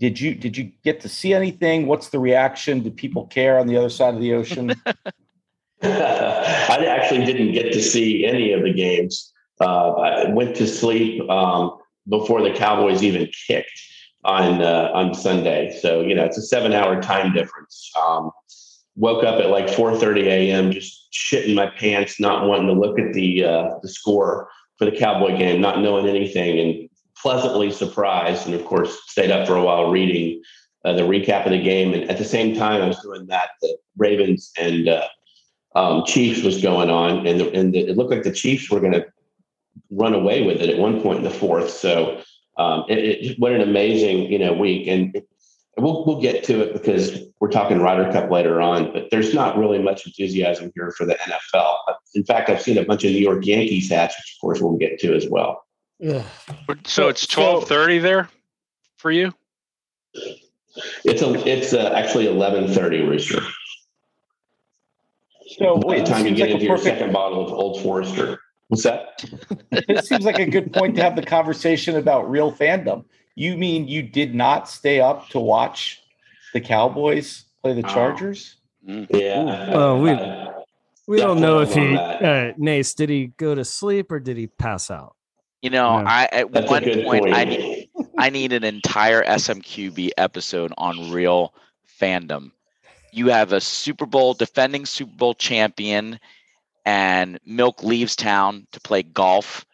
[0.00, 1.86] Did you did you get to see anything?
[1.86, 2.82] What's the reaction?
[2.82, 4.72] Did people care on the other side of the ocean?
[5.82, 9.32] I actually didn't get to see any of the games.
[9.60, 13.80] Uh, I went to sleep um, before the Cowboys even kicked
[14.24, 15.78] on uh, on Sunday.
[15.82, 17.90] So you know it's a seven hour time difference.
[18.02, 18.30] Um,
[18.96, 20.72] woke up at like 4:30 a.m.
[20.72, 24.96] just shitting my pants, not wanting to look at the uh, the score for the
[24.96, 26.89] Cowboy game, not knowing anything, and
[27.22, 28.46] pleasantly surprised.
[28.46, 30.42] And of course, stayed up for a while reading
[30.84, 31.94] uh, the recap of the game.
[31.94, 33.50] And at the same time, I was doing that.
[33.60, 35.06] The Ravens and uh,
[35.74, 38.80] um, Chiefs was going on, and the, and the, it looked like the Chiefs were
[38.80, 39.06] going to
[39.90, 41.70] run away with it at one point in the fourth.
[41.70, 42.22] So
[42.58, 45.22] um, it, it, what an amazing you know week, and
[45.76, 48.92] we'll we'll get to it because we're talking Ryder Cup later on.
[48.92, 51.76] But there's not really much enthusiasm here for the NFL.
[52.14, 54.76] In fact, I've seen a bunch of New York Yankees hats, which of course we'll
[54.76, 55.62] get to as well.
[56.86, 58.28] So it's twelve thirty there
[58.96, 59.32] for you.
[61.04, 63.40] It's a it's uh, actually eleven thirty rooster.
[65.58, 67.82] So By wait, the time you get like into your perfect- second bottle of Old
[67.82, 68.40] Forester.
[68.68, 69.24] What's that?
[69.72, 73.04] it seems like a good point to have the conversation about real fandom.
[73.34, 76.00] You mean you did not stay up to watch
[76.54, 77.92] the Cowboys play the Oh.
[77.92, 78.56] Chargers?
[78.86, 79.70] Yeah.
[79.72, 80.46] Oh, we- Uh,
[81.08, 84.36] We don't know if he, Definitely uh, Nace, did he go to sleep or did
[84.36, 85.16] he pass out?
[85.62, 86.04] You know, Yeah.
[86.06, 87.34] I at that's one point point.
[87.34, 91.52] I need I need an entire SMQB episode on real
[92.00, 92.50] fandom.
[93.12, 96.18] You have a Super Bowl defending Super Bowl champion,
[96.86, 99.66] and Milk leaves town to play golf,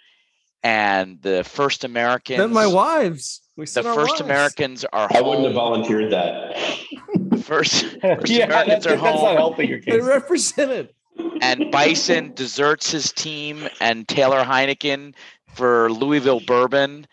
[0.64, 2.38] and the first Americans.
[2.38, 3.42] Then my wives.
[3.56, 4.20] We the first wives.
[4.20, 6.56] Americans are I wouldn't have volunteered that.
[7.14, 9.36] The first, first yeah, Americans that's, are that's not home.
[9.36, 10.02] helping your They case.
[10.02, 10.92] represented.
[11.40, 15.14] and Bison deserts his team and Taylor Heinicke
[15.56, 17.06] for Louisville Bourbon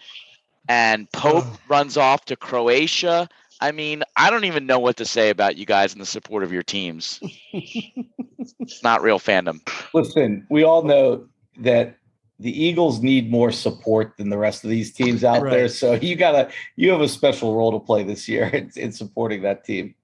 [0.68, 1.60] and Pope Ugh.
[1.68, 3.28] runs off to Croatia.
[3.62, 6.44] I mean, I don't even know what to say about you guys and the support
[6.44, 7.20] of your teams.
[7.54, 9.60] it's not real fandom.
[9.94, 11.28] Listen, we all know
[11.60, 11.98] that
[12.40, 15.70] the Eagles need more support than the rest of these teams out there.
[15.70, 19.44] So you gotta you have a special role to play this year in, in supporting
[19.44, 19.96] that team.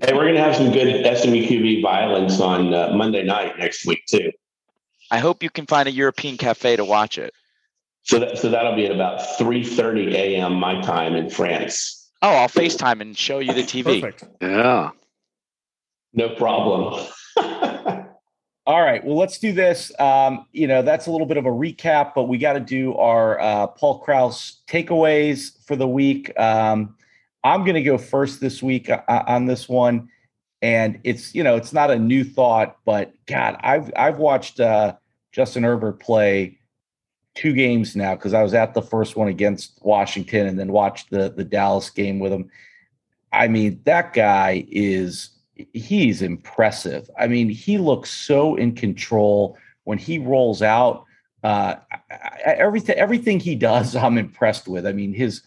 [0.00, 4.06] Hey, we're going to have some good SMUQB violence on uh, Monday night next week
[4.06, 4.32] too.
[5.10, 7.34] I hope you can find a European cafe to watch it.
[8.04, 10.54] So that so that'll be at about 3:30 a.m.
[10.54, 12.10] my time in France.
[12.20, 14.00] Oh, I'll FaceTime and show you the TV.
[14.00, 14.24] Perfect.
[14.40, 14.90] Yeah.
[16.12, 17.06] No problem.
[18.64, 19.04] All right.
[19.04, 19.90] Well, let's do this.
[19.98, 22.94] Um, you know, that's a little bit of a recap, but we got to do
[22.94, 26.38] our uh, Paul Krause takeaways for the week.
[26.38, 26.94] Um,
[27.42, 30.08] I'm going to go first this week uh, on this one,
[30.60, 34.94] and it's you know it's not a new thought, but God, I've I've watched uh,
[35.32, 36.60] Justin Herbert play
[37.34, 41.10] two games now because I was at the first one against Washington and then watched
[41.10, 42.50] the the Dallas game with him.
[43.32, 45.30] I mean, that guy is
[45.72, 47.08] he's impressive.
[47.18, 51.04] I mean, he looks so in control when he rolls out.
[51.42, 51.74] Uh,
[52.44, 54.86] everything everything he does, I'm impressed with.
[54.86, 55.42] I mean, his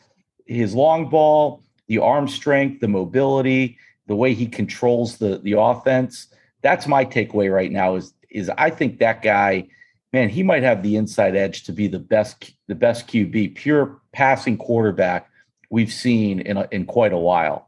[0.45, 6.27] his long ball, the arm strength, the mobility, the way he controls the the offense.
[6.61, 7.95] That's my takeaway right now.
[7.95, 9.67] Is is I think that guy,
[10.15, 13.99] man, he might have the inside edge to be the best the best QB, pure
[14.13, 15.29] passing quarterback
[15.69, 17.67] we've seen in a, in quite a while.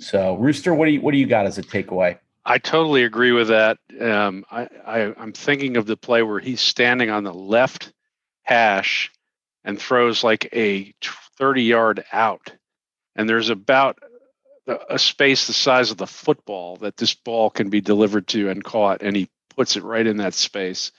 [0.00, 2.18] So, Rooster, what do you what do you got as a takeaway?
[2.44, 3.78] I totally agree with that.
[4.00, 7.92] Um, I, I, I'm thinking of the play where he's standing on the left
[8.42, 9.12] hash
[9.64, 10.92] and throws like a
[11.38, 12.52] 30 yard out.
[13.14, 13.98] And there's about
[14.90, 18.62] a space the size of the football that this ball can be delivered to and
[18.62, 19.02] caught.
[19.02, 20.90] And he puts it right in that space.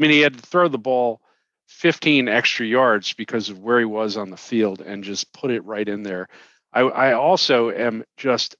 [0.00, 1.20] I mean, he had to throw the ball
[1.68, 5.64] 15 extra yards because of where he was on the field and just put it
[5.66, 6.28] right in there.
[6.72, 8.56] I, I also am just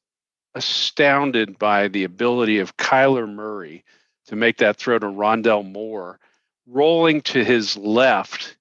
[0.54, 3.84] astounded by the ability of Kyler Murray
[4.26, 6.20] to make that throw to Rondale Moore,
[6.66, 8.58] rolling to his left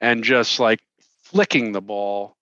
[0.00, 0.80] and just like
[1.24, 2.36] flicking the ball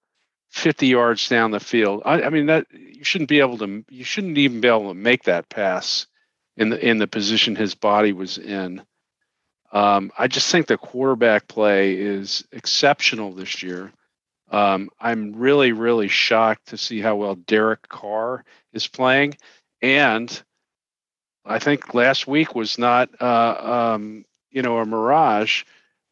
[0.51, 2.03] 50 yards down the field.
[2.05, 4.95] I, I mean that you shouldn't be able to you shouldn't even be able to
[4.95, 6.07] make that pass
[6.59, 8.83] in the in the position his body was in.
[9.73, 13.93] Um, I just think the quarterback play is exceptional this year.
[14.51, 19.37] Um, I'm really, really shocked to see how well Derek Carr is playing,
[19.83, 20.43] and
[21.45, 25.65] I think last week was not, uh, um, you know, a mirage.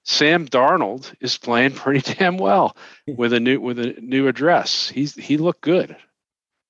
[0.04, 4.88] Sam Darnold is playing pretty damn well with a new with a new address.
[4.88, 5.96] He's he looked good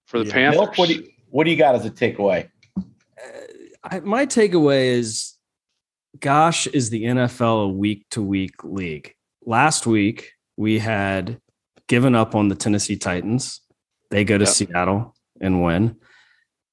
[0.07, 0.33] for the Yeah.
[0.33, 0.61] Panthers.
[0.61, 2.49] Milk, what do you, what do you got as a takeaway?
[2.77, 2.83] Uh,
[3.83, 5.36] I, my takeaway is
[6.21, 9.15] gosh is the NFL a week to week league.
[9.45, 11.41] Last week we had
[11.89, 13.61] given up on the Tennessee Titans.
[14.11, 14.55] They go to Yep.
[14.55, 15.97] Seattle and win.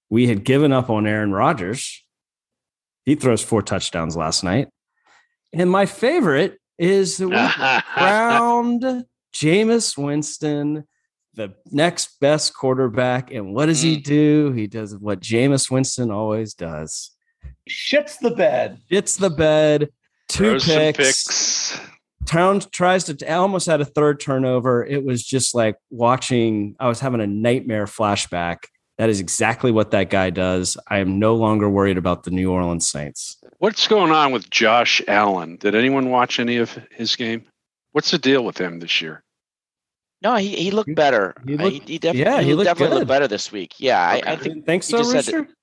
[0.09, 2.03] We had given up on Aaron Rodgers.
[3.05, 4.69] He throws four touchdowns last night.
[5.51, 10.85] And my favorite is that we crowned Jameis Winston,
[11.33, 13.31] the next best quarterback.
[13.31, 14.03] And what does he mm.
[14.03, 14.51] do?
[14.55, 17.12] He does what Jameis Winston always does.
[17.69, 18.79] Shits the bed.
[18.89, 19.89] It's the bed,
[20.29, 20.97] two picks.
[20.97, 21.79] picks.
[22.25, 24.85] Town tries to I almost had a third turnover.
[24.85, 28.59] It was just like watching, I was having a nightmare flashback.
[28.97, 30.77] That is exactly what that guy does.
[30.87, 33.37] I am no longer worried about the New Orleans Saints.
[33.57, 35.57] What's going on with Josh Allen?
[35.57, 37.43] Did anyone watch any of his game?
[37.93, 39.23] What's the deal with him this year?
[40.21, 41.33] No, he, he looked better.
[41.45, 42.95] he looked- he, definitely, yeah, he he looked definitely good.
[42.99, 43.73] looked better this week.
[43.79, 45.53] Yeah, I, I think Didn't think so, just had to- Rooster?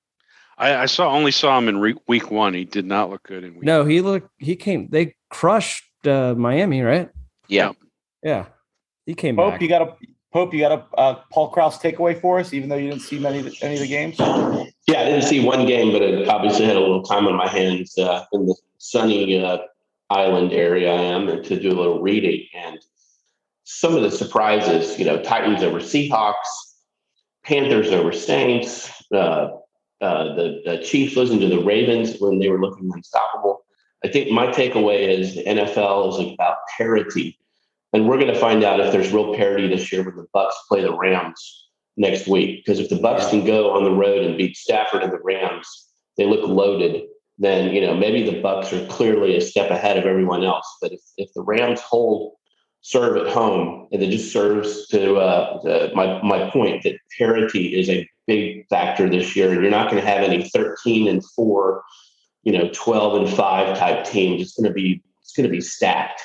[0.61, 2.53] I, I saw only saw him in re- week one.
[2.53, 3.63] He did not look good in week.
[3.63, 7.09] No, he looked he came they crushed uh, Miami, right?
[7.47, 7.73] yeah.
[8.23, 8.45] Yeah.
[9.07, 9.61] He came Pope, back.
[9.61, 9.95] you got a
[10.31, 13.17] Pope, you got a uh, Paul Krause takeaway for us, even though you didn't see
[13.19, 14.15] many of the- any of the games.
[14.19, 17.47] Yeah, I didn't see one game, but I obviously had a little time on my
[17.47, 19.57] hands uh, in the sunny uh,
[20.11, 22.45] island area I am and to do a little reading.
[22.53, 22.77] And
[23.63, 26.35] some of the surprises, you know, Titans over Seahawks,
[27.43, 29.47] Panthers over Saints, uh,
[30.01, 33.63] uh, the, the Chiefs listened to the Ravens when they were looking unstoppable.
[34.03, 37.37] I think my takeaway is the NFL is about parity.
[37.93, 40.55] And we're going to find out if there's real parity this year when the Bucks
[40.67, 42.63] play the Rams next week.
[42.63, 45.67] Because if the Bucks can go on the road and beat Stafford and the Rams,
[46.17, 47.03] they look loaded.
[47.37, 50.67] Then you know maybe the Bucks are clearly a step ahead of everyone else.
[50.81, 52.33] But if, if the Rams hold
[52.81, 57.79] serve at home, and it just serves to uh, the, my my point that parity
[57.79, 61.23] is a big factor this year, and you're not going to have any 13 and
[61.35, 61.83] four,
[62.43, 64.41] you know, 12 and five type teams.
[64.41, 66.21] It's going to be it's going to be stacked.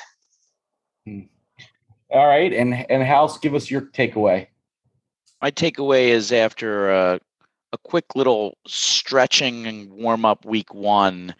[2.09, 4.47] All right, and and House, give us your takeaway.
[5.41, 7.19] My takeaway is after uh,
[7.73, 11.35] a quick little stretching and warm up week one.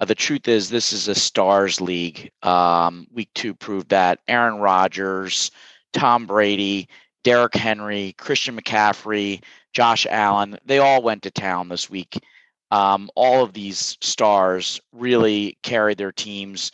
[0.00, 2.30] Uh, the truth is, this is a stars league.
[2.42, 4.20] Um, week two proved that.
[4.28, 5.50] Aaron Rodgers,
[5.92, 6.88] Tom Brady,
[7.24, 12.22] Derrick Henry, Christian McCaffrey, Josh Allen, they all went to town this week.
[12.70, 16.72] Um, all of these stars really carry their teams.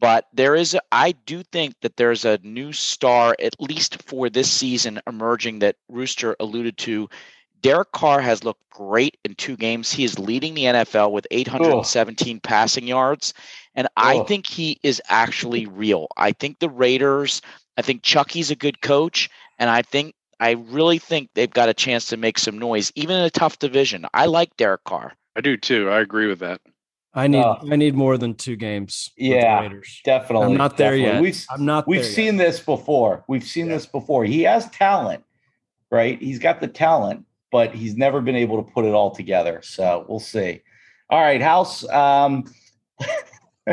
[0.00, 4.28] But there is, a, I do think that there's a new star, at least for
[4.28, 7.08] this season, emerging that Rooster alluded to.
[7.62, 9.90] Derek Carr has looked great in two games.
[9.90, 13.32] He is leading the NFL with 817 passing yards.
[13.74, 16.08] And I think he is actually real.
[16.18, 17.40] I think the Raiders,
[17.78, 19.30] I think Chucky's a good coach.
[19.58, 23.16] And I think, I really think they've got a chance to make some noise, even
[23.16, 24.04] in a tough division.
[24.12, 25.14] I like Derek Carr.
[25.34, 25.88] I do too.
[25.88, 26.60] I agree with that.
[27.14, 29.10] I need Uh, I need more than two games.
[29.16, 30.02] with the Yeah, Raiders.
[30.04, 31.12] Definitely, I'm not there definitely.
[31.14, 31.22] yet.
[31.22, 32.44] We've I'm not we've seen yet.
[32.44, 33.24] this before.
[33.26, 34.26] We've seen this before.
[34.26, 35.24] He has talent,
[35.90, 36.20] right?
[36.20, 39.60] He's got the talent, but he's never been able to put it all together.
[39.62, 40.60] So we'll see.
[41.08, 41.88] All right, House.
[41.88, 42.44] Um,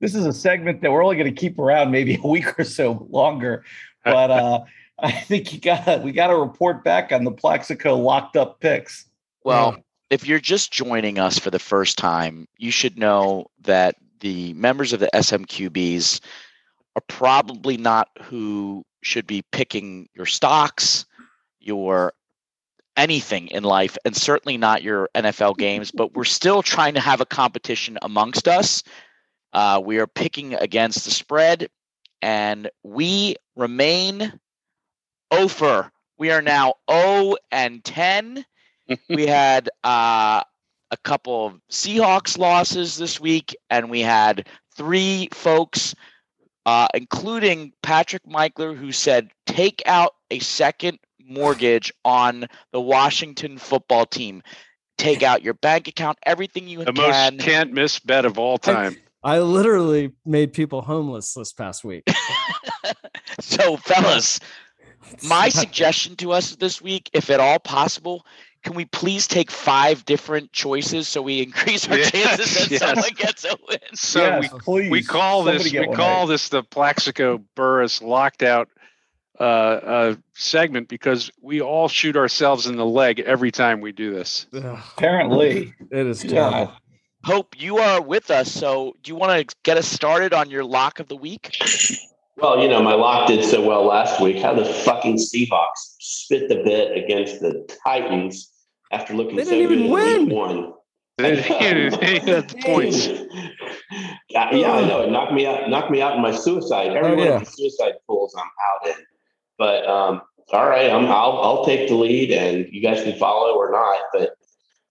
[0.00, 2.64] this is a segment that we're only going to keep around maybe a week or
[2.64, 3.64] so longer,
[4.02, 4.60] but uh,
[5.02, 9.06] I think you got we got to report back on the Plaxico locked up picks.
[9.44, 9.78] Well,
[10.10, 14.92] if you're just joining us for the first time, you should know that the members
[14.92, 16.20] of the SMQBs
[16.96, 21.06] are probably not who should be picking your stocks,
[21.60, 22.12] your
[22.96, 25.90] anything in life, and certainly not your NFL games.
[25.90, 28.82] But we're still trying to have a competition amongst us.
[29.54, 31.68] Uh, we are picking against the spread,
[32.20, 34.38] and we remain
[35.30, 35.90] over.
[36.18, 38.44] We are now 0 and 10
[39.08, 40.42] we had uh,
[40.90, 45.94] a couple of Seahawks losses this week, and we had three folks,
[46.66, 54.06] uh, including Patrick Michler, who said, "Take out a second mortgage on the Washington football
[54.06, 54.42] team.
[54.98, 58.58] Take out your bank account, everything you The can." most can't miss bet of all
[58.58, 58.96] time.
[59.22, 62.04] I literally made people homeless this past week.
[63.40, 64.40] so, fellas,
[65.24, 68.24] my suggestion to us this week, if at all possible,
[68.62, 72.80] can we please take five different choices so we increase our Yes, chances that yes.
[72.80, 73.78] someone gets a win?
[73.94, 76.28] So Yes, we please, we call somebody this get we call right.
[76.28, 78.68] this the Plaxico Burress locked out
[79.38, 84.12] uh, uh, segment because we all shoot ourselves in the leg every time we do
[84.12, 84.46] this.
[84.52, 86.50] Apparently, it is Yeah.
[86.50, 86.72] terrible.
[87.24, 88.50] Hope you are with us.
[88.50, 91.56] So, do you want to get us started on your lock of the week?
[92.40, 94.38] Well, you know, my lock did so well last week.
[94.38, 98.50] How the fucking Seahawks spit the bit against the Titans
[98.92, 100.26] after looking They so didn't good even in win.
[100.28, 100.72] week one.
[101.18, 103.06] They had the points.
[104.30, 105.02] yeah, yeah, I know.
[105.02, 105.68] It knocked me out.
[105.68, 106.96] Knocked me out in my suicide.
[106.96, 107.32] Every Oh, one yeah.
[107.36, 109.04] of the suicide pools I'm out in.
[109.58, 110.22] But um,
[110.52, 113.98] all right, I'm, I'll I'll take the lead, and you guys can follow or not.
[114.14, 114.30] But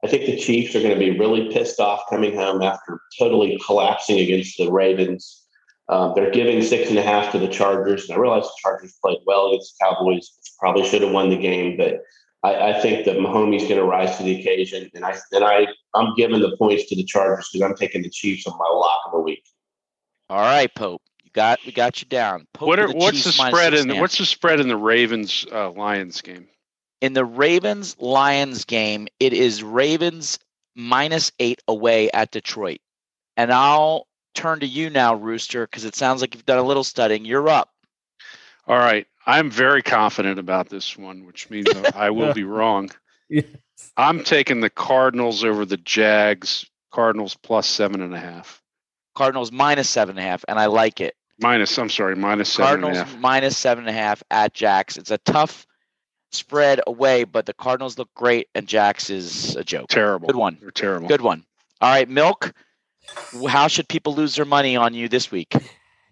[0.03, 3.59] I think the Chiefs are going to be really pissed off coming home after totally
[3.65, 5.47] collapsing against the Ravens.
[5.89, 8.97] Um, they're giving six and a half to the Chargers, and I realize the Chargers
[9.03, 10.29] played well against the Cowboys.
[10.59, 12.01] Probably should have won the game, but
[12.43, 15.43] I, I think that Mahomes is going to rise to the occasion, and I and
[15.43, 18.69] I I'm giving the points to the Chargers because I'm taking the Chiefs on my
[18.71, 19.43] lock of the week.
[20.29, 21.01] All right, Pope.
[21.23, 22.45] You got we got you down.
[22.53, 24.01] Pope What are, the what's the Chiefs minus spread in and a half.
[24.01, 26.47] what's the spread in the Ravens uh, Lions game?
[27.01, 29.07] in the Ravens Lions game?
[29.19, 30.39] It is Ravens
[30.75, 32.79] minus eight away at Detroit,
[33.37, 36.83] and I'll turn to you now, Rooster, because it sounds like you've done a little
[36.83, 37.25] studying.
[37.25, 37.69] You're up.
[38.67, 42.89] All right, I'm very confident about this one, which means I will be wrong.
[43.29, 43.45] Yes.
[43.97, 46.65] I'm taking the Cardinals over the Jags.
[46.91, 48.61] Cardinals plus seven and a half.
[49.15, 51.15] Cardinals minus seven and a half, and I like it.
[51.39, 53.19] Minus, I'm sorry, minus seven and a Cardinals half.
[53.21, 54.97] minus seven and a half at Jacks.
[54.97, 55.65] It's a tough
[56.31, 59.87] spread away, but the Cardinals look great, and Jacks is a joke.
[59.89, 60.27] Terrible.
[60.27, 60.57] Good one.
[60.61, 61.07] They're terrible.
[61.07, 61.43] Good one.
[61.81, 62.53] All right, Milk.
[63.47, 65.53] How should people lose their money on you this week?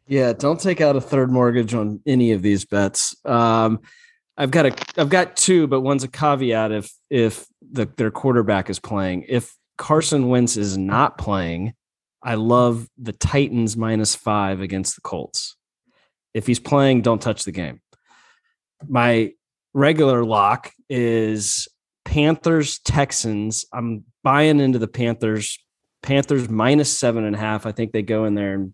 [0.07, 3.15] Yeah, don't take out a third mortgage on any of these bets.
[3.25, 3.81] Um,
[4.37, 8.69] I've got a, I've got two, but one's a caveat if if the, their quarterback
[8.69, 9.25] is playing.
[9.27, 11.73] If Carson Wentz is not playing,
[12.23, 15.55] I love the Titans minus five against the Colts.
[16.33, 17.81] If he's playing, don't touch the game.
[18.87, 19.33] My
[19.73, 21.67] regular lock is
[22.05, 23.65] Panthers Texans.
[23.73, 25.59] I'm buying into the Panthers.
[26.07, 27.65] Panthers minus seven and a half.
[27.65, 28.73] I think they go in there and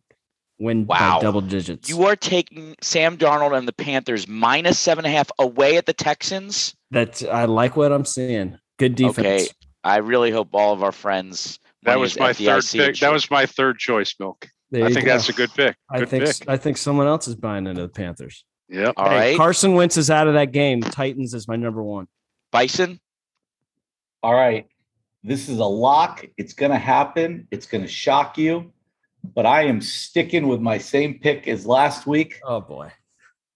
[0.60, 1.18] win Wow.
[1.18, 1.90] by double digits.
[1.90, 5.86] You are taking Sam Darnold and the Panthers minus seven and a half away at
[5.88, 6.76] the Texans.
[6.92, 8.58] That I like what I'm seeing.
[8.78, 9.18] Good defense.
[9.18, 9.48] Okay.
[9.84, 11.60] I really hope all of our friends.
[11.82, 13.00] That was is my third FDIC pick.
[13.00, 14.48] That was my third choice, Milk.
[14.72, 15.12] There I think go.
[15.14, 15.76] that's a good pick.
[15.92, 16.36] I think pick.
[16.48, 18.46] I think someone else is buying into the Panthers.
[18.70, 18.92] Yeah.
[18.96, 20.82] All Hey, right, Carson Wentz is out of that game.
[20.82, 22.08] Titans is my number one.
[22.52, 23.00] Bison.
[24.22, 24.68] All right.
[25.24, 26.26] This is a lock.
[26.38, 27.48] It's going to happen.
[27.52, 28.72] It's going to shock you.
[29.34, 32.42] But I am sticking with my same pick as last week.
[32.44, 32.92] Oh boy.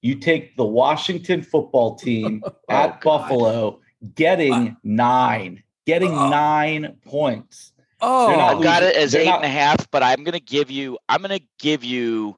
[0.01, 3.27] You take the Washington football team oh, at God.
[3.27, 3.81] Buffalo,
[4.15, 6.29] getting nine, getting Oh.
[6.29, 7.73] nine points.
[7.99, 10.71] Oh, I've got it as they're eight not- and a half, but I'm gonna give
[10.71, 10.97] you.
[11.09, 12.37] I'm gonna give you.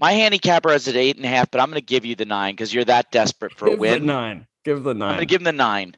[0.00, 2.54] My handicapper has it eight and a half, but I'm gonna give you the nine
[2.54, 4.06] because you're that desperate for a give the win.
[4.06, 4.46] nine.
[4.64, 5.10] Give the nine.
[5.10, 5.94] I'm gonna give him the nine.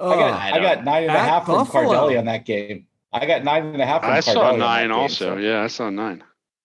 [0.00, 1.82] I got, I I, got don't- nine and a At half from Buffalo.
[2.08, 2.86] Cardelli on that game.
[3.12, 5.34] I got nine and a half from I Cardelli saw on that nine game, also.
[5.34, 6.22] so Yeah, I saw nine.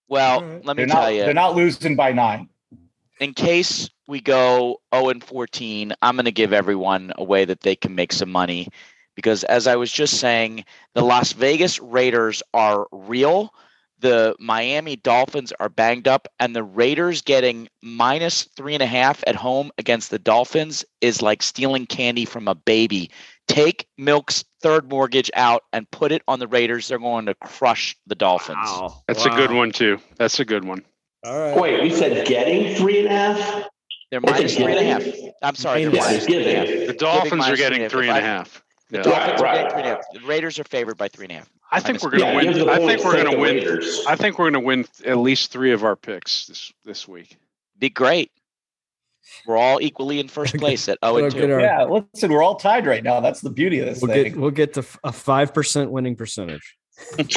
[0.08, 0.64] Well, Alright.
[0.64, 1.24] let me They're tell not, you.
[1.24, 2.48] they're not losing by nine.
[3.20, 7.60] in case we go 0 and 14, I'm going to give everyone a way that
[7.62, 8.68] they can make some money
[9.16, 13.52] because as I was just saying, the Las Vegas Raiders are real.
[13.98, 19.24] The Miami Dolphins are banged up, and the Raiders getting minus three and a half
[19.26, 23.10] at home against the Dolphins is like stealing candy from a baby.
[23.48, 26.88] Take Milk's third mortgage out and put it on the Raiders.
[26.88, 28.58] They're going to crush the Dolphins.
[28.62, 29.02] Wow.
[29.08, 29.98] That's a good one too.
[30.16, 30.84] That's a good one.
[31.24, 31.58] All right.
[31.58, 33.68] Wait, we said getting three and a half?
[34.10, 35.04] They're minus three and a half.
[35.42, 36.86] I'm sorry, they're minus three and a half.
[36.88, 38.62] The Dolphins are getting three and a half.
[38.90, 39.02] The Yeah.
[39.02, 39.72] Dolphins Right, are getting right.
[39.72, 40.04] three and a half.
[40.12, 41.50] The Raiders are favored by three and a half.
[41.72, 42.68] I think we're gonna Yeah, win.
[42.68, 43.56] I think we're gonna win.
[43.56, 44.04] Raiders.
[44.06, 47.36] I think we're gonna win at least three of our picks this this week.
[47.78, 48.30] Be great.
[49.44, 51.52] We're all equally in first place at 0 and Get 2.
[51.52, 53.18] our- Yeah, listen, we're all tied right now.
[53.18, 54.24] That's the beauty of this We'll thing.
[54.24, 56.76] get we'll get to a five percent winning percentage.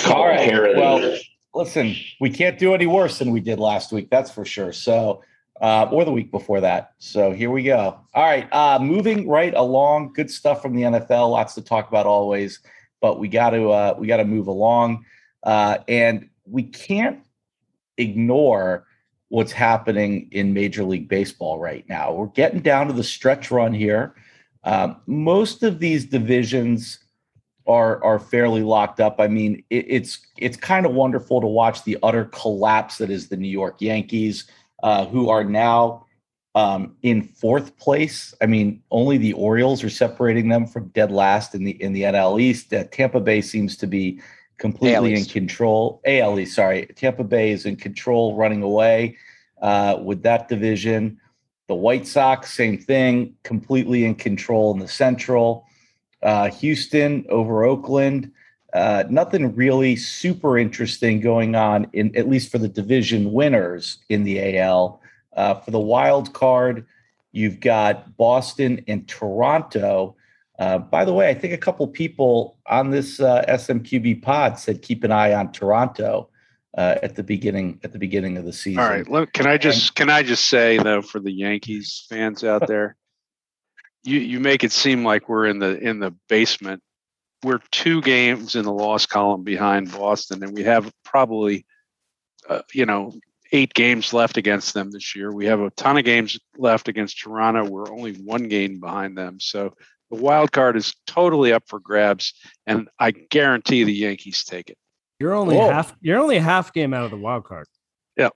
[0.08, 0.48] All right.
[0.48, 0.80] Parody.
[0.80, 1.18] Well,
[1.56, 4.10] listen, we can't do any worse than we did last week.
[4.12, 4.72] That's for sure.
[4.72, 5.24] So,
[5.62, 6.94] uh, or the week before that.
[7.00, 8.00] So here we go.
[8.14, 8.48] All right.
[8.52, 10.14] Uh, moving right along.
[10.14, 11.32] Good stuff from the NFL.
[11.32, 12.60] Lots to talk about always,
[13.02, 15.06] but we got to uh, we got to move along,
[15.44, 17.20] uh, and we can't
[17.98, 18.86] ignore
[19.28, 22.14] what's happening in Major League Baseball right now.
[22.14, 24.16] We're getting down to the stretch run here.
[24.64, 27.00] Um, most of these divisions
[27.68, 29.18] are are fairly locked up.
[29.20, 33.30] I mean, it, it's it's kind of wonderful to watch the utter collapse that is
[33.30, 34.50] the New York Yankees,
[34.84, 36.06] uh, who are now
[36.56, 38.34] um, in fourth place.
[38.42, 42.04] I mean, only the Orioles are separating them from dead last in the in the
[42.04, 42.74] NL East.
[42.74, 44.22] Uh, Tampa Bay seems to be
[44.58, 46.02] completely in control.
[46.06, 49.18] AL East, sorry, Tampa Bay is in control, running away
[49.62, 51.20] uh, with that division.
[51.68, 55.66] The White Sox, same thing, completely in control in the Central.
[56.22, 58.32] Uh, Houston over Oakland.
[58.74, 64.24] Uh, nothing really super interesting going on in at least for the division winners in
[64.24, 65.02] the AL.
[65.36, 66.86] Uh, for the wild card,
[67.32, 70.16] you've got Boston and Toronto.
[70.60, 74.82] Uh, by the way, I think a couple people on this uh, SMQB pod said
[74.82, 76.30] keep an eye on Toronto
[76.78, 78.82] uh, at the beginning at the beginning of the season.
[78.82, 79.10] All right.
[79.10, 82.96] Let, can I just can I just say though for the Yankees fans out there,
[84.04, 86.84] you you make it seem like we're in the in the basement.
[87.44, 91.66] We're two games in the loss column behind Boston, and we have probably
[92.50, 93.14] uh, you know,
[93.52, 95.32] eight games left against them this year.
[95.32, 97.66] We have a ton of games left against Toronto.
[97.70, 99.40] We're only one game behind them.
[99.40, 99.74] So
[100.12, 102.34] the wild card is totally up for grabs,
[102.66, 104.78] and I guarantee the Yankees take it.
[105.20, 105.70] You're only Whoa.
[105.70, 105.96] half.
[106.02, 107.68] You're only half game out of the wild card.
[108.18, 108.34] Yep.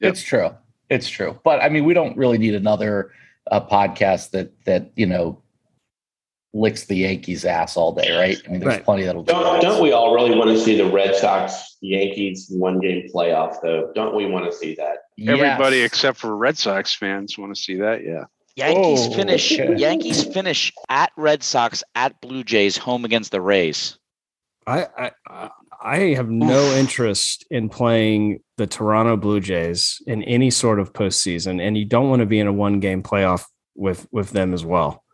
[0.00, 0.50] It's true.
[0.90, 1.38] It's true.
[1.44, 3.12] But I mean, we don't really need another
[3.50, 5.42] uh, podcast that that you know
[6.58, 8.36] licks the Yankees' ass all day, right?
[8.46, 8.84] I mean, there's Right.
[8.84, 9.62] plenty that'll do Don't, that.
[9.62, 13.90] don't we all really want to see the Red Sox Yankees one game playoff though?
[13.94, 14.98] Don't we want to see that?
[15.26, 15.86] Everybody Yes.
[15.86, 18.04] except for Red Sox fans want to see that.
[18.04, 18.24] Yeah.
[18.56, 19.58] Yankees Oh, finish.
[19.58, 19.74] okay.
[19.78, 23.96] Yankees finish at Red Sox at Blue Jays home against the Rays.
[24.66, 25.50] I I I-
[25.80, 31.60] I have no interest in playing the Toronto Blue Jays in any sort of postseason,
[31.62, 33.44] and you don't want to be in a one game playoff
[33.76, 35.04] with with them as well.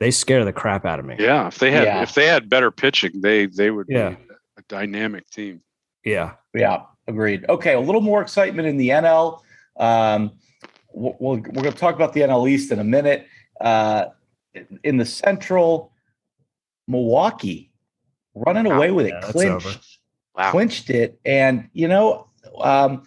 [0.00, 1.16] They scare the crap out of me.
[1.18, 1.46] Yeah.
[1.48, 2.02] If they had Yeah.
[2.02, 4.10] if they had better pitching, they they would Yeah.
[4.10, 4.16] be
[4.58, 5.60] a dynamic team.
[6.04, 6.32] Yeah.
[6.52, 7.44] Yeah, agreed.
[7.48, 9.42] Okay, a little more excitement in the NL.
[9.76, 10.32] Um,
[10.92, 13.26] we'll, we'll- we're going to talk about the NL East in a minute.
[13.60, 14.06] Uh,
[14.84, 15.92] in the Central,
[16.86, 17.72] Milwaukee
[18.34, 19.98] running away with it, Yeah, that's clinched.
[20.36, 20.50] Wow.
[20.50, 22.28] clinched it, and you know,
[22.60, 23.04] um,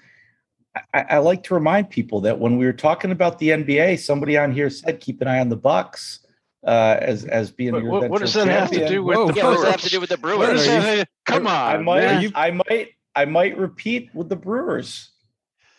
[0.94, 4.38] I, I like to remind people that when we were talking about the NBA, somebody
[4.38, 6.20] on here said keep an eye on the Bucks
[6.68, 9.28] uh, as as being What, your what, what does that have to do with Whoa.
[9.32, 9.84] the Yeah, what does that have Brewers?
[9.84, 10.48] to do with the Brewers?
[10.50, 12.32] does Are you- have- Come I might, man.
[12.36, 15.10] I might, I might repeat with the Brewers.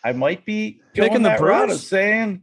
[0.03, 1.87] I might be Picking the that route of Brewers?
[1.87, 2.41] saying,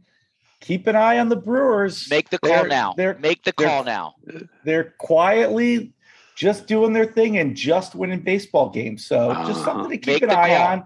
[0.61, 2.09] keep an eye on the Brewers.
[2.09, 2.93] Make the call They're- now.
[2.97, 4.15] They're Make the they're- call now.
[4.63, 5.93] they're quietly
[6.35, 9.05] just doing their thing and just winning baseball games.
[9.05, 9.65] So just Uh-huh.
[9.65, 10.85] something to keep an eye call.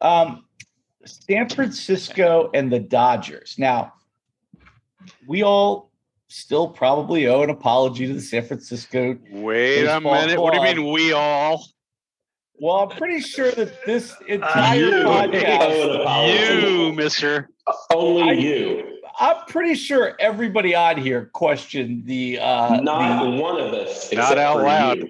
[0.00, 0.26] on.
[0.28, 0.44] Um,
[1.04, 3.56] San Francisco and the Dodgers.
[3.58, 3.92] Now,
[5.26, 5.90] we all
[6.28, 10.40] still probably owe an apology to the San Francisco Wait a Baseball minute.
[10.40, 11.64] What do you mean we all?
[12.58, 14.90] Well, I'm pretty sure that this entire You.
[15.04, 16.66] podcast, owe an apology.
[16.66, 17.48] You, mister.
[17.92, 18.92] Only I- you.
[19.18, 24.12] I'm pretty sure everybody on here questioned the uh Not the- one of us.
[24.12, 24.98] Not except out loud.
[24.98, 25.08] you.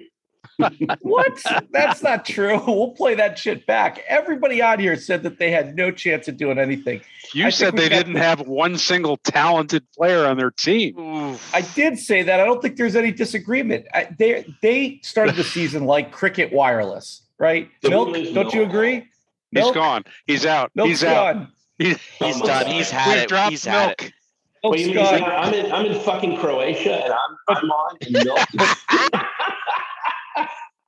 [1.01, 1.43] What?
[1.71, 2.61] That's not true.
[2.67, 4.03] We'll play that shit back.
[4.07, 7.01] Everybody on here said that they had no chance of doing anything.
[7.33, 11.37] You I said they didn't the- have one single talented player on their team.
[11.53, 12.39] I did say that.
[12.39, 13.85] I don't think there's any disagreement.
[13.93, 17.69] I, they they started the season like cricket wireless, right?
[17.81, 18.69] Did Milk, don't you Milk?
[18.69, 18.95] agree?
[18.95, 19.05] He's
[19.53, 20.03] Milk, gone.
[20.25, 20.71] He's out.
[20.75, 21.33] Milk's He's out.
[21.35, 21.51] gone.
[21.77, 22.47] He's, He's done.
[22.47, 22.67] God.
[22.67, 23.29] He's had We've it.
[23.29, 24.01] dropped He's had it.
[24.01, 24.13] milk.
[24.61, 25.19] What Milk's do you mean?
[25.19, 25.31] gone.
[25.31, 25.71] I'm in.
[25.71, 27.97] I'm in fucking Croatia, and I'm I'm on.
[28.01, 28.75] And Milk is-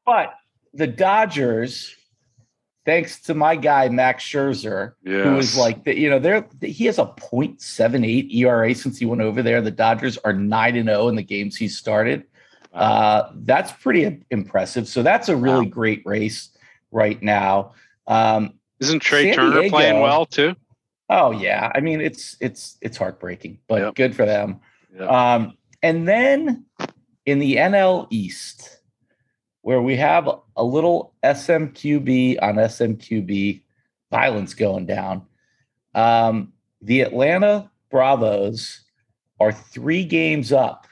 [0.09, 0.33] But
[0.73, 1.95] the Dodgers,
[2.83, 5.57] thanks to my guy Max Scherzer, who is Yes.
[5.59, 9.61] like the, you know, they're he has a 0.78 ERA since he went over there.
[9.61, 12.23] The Dodgers are nine and zero in the games he started.
[12.73, 14.87] Uh, that's pretty impressive.
[14.87, 15.71] So that's a really Wow.
[15.73, 16.49] great race
[16.91, 17.73] right now.
[18.07, 20.55] Um, Isn't Trea San Turner Diego- playing well too?
[21.11, 23.93] oh yeah, I mean it's it's it's heartbreaking, but Yep.
[23.93, 24.59] good for them.
[24.97, 25.07] Yep.
[25.07, 25.53] Um,
[25.83, 26.65] and then
[27.27, 28.77] in the NL East,
[29.61, 33.61] where we have a little SMQB on SMQB
[34.11, 35.25] violence going down,
[35.95, 38.81] um, the Atlanta Bravos
[39.39, 40.87] are three games up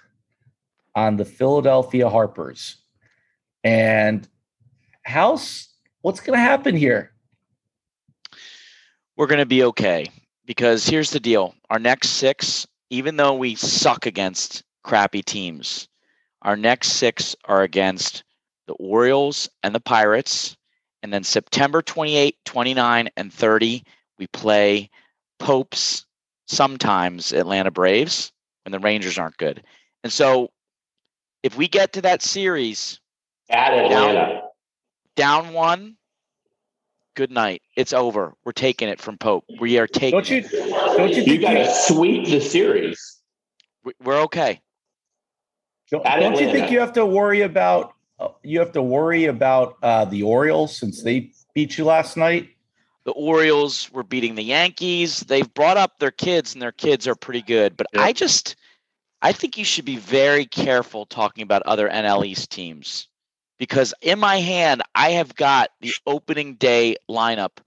[0.96, 2.78] on the Philadelphia Harpers.
[3.64, 4.28] And
[5.04, 5.70] how's
[6.02, 7.12] what's going to happen here?
[9.16, 10.08] We're going to be okay
[10.46, 11.54] because here's the deal.
[11.70, 15.88] Our next six, even though we suck against crappy teams,
[16.42, 18.24] our next six are against
[18.68, 20.56] the Orioles and the Pirates.
[21.04, 23.84] And then September 28, 29, and 30,
[24.20, 24.90] we play
[25.40, 26.06] Popes,
[26.48, 28.32] sometimes Atlanta Braves,
[28.66, 29.64] when the Rangers aren't good.
[30.04, 30.50] And so
[31.44, 33.00] if we get to that series
[33.50, 34.42] at Atlanta.
[35.16, 35.96] down one,
[37.16, 37.62] good night.
[37.76, 38.34] It's over.
[38.44, 39.46] We're taking it from Pope.
[39.60, 40.52] We are taking Don't you it.
[40.98, 43.18] don't you You got to sweep the series.
[43.84, 44.60] We- We're okay.
[45.92, 47.94] don't, don't you think you have to worry about
[48.44, 52.50] you have to worry about uh, the Orioles since they beat you last night?
[53.06, 55.22] The Orioles were beating the Yankees.
[55.22, 57.78] They've brought up their kids, and their kids are pretty good.
[57.78, 57.88] But.
[57.96, 58.56] I just,
[59.22, 63.08] I think you should be very careful talking about other NL East teams
[63.58, 67.58] because in my hand, I have got the opening day lineup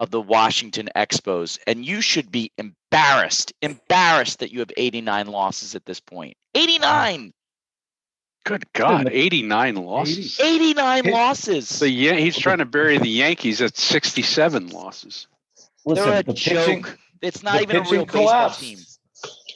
[0.00, 5.74] of the Washington Expos, and you should be embarrassed, embarrassed that you have 89 losses
[5.74, 6.36] at this point.
[6.54, 7.32] 89,
[8.44, 10.40] Good God, 89 losses.
[10.40, 11.78] 89 Hit- losses.
[11.80, 15.26] The Yan- he's trying to bury the Yankees at 67 losses.
[15.84, 16.98] Listen, They're a the pitching, joke.
[17.20, 18.60] It's not even a pitching real baseball collapsed.
[18.60, 18.78] team.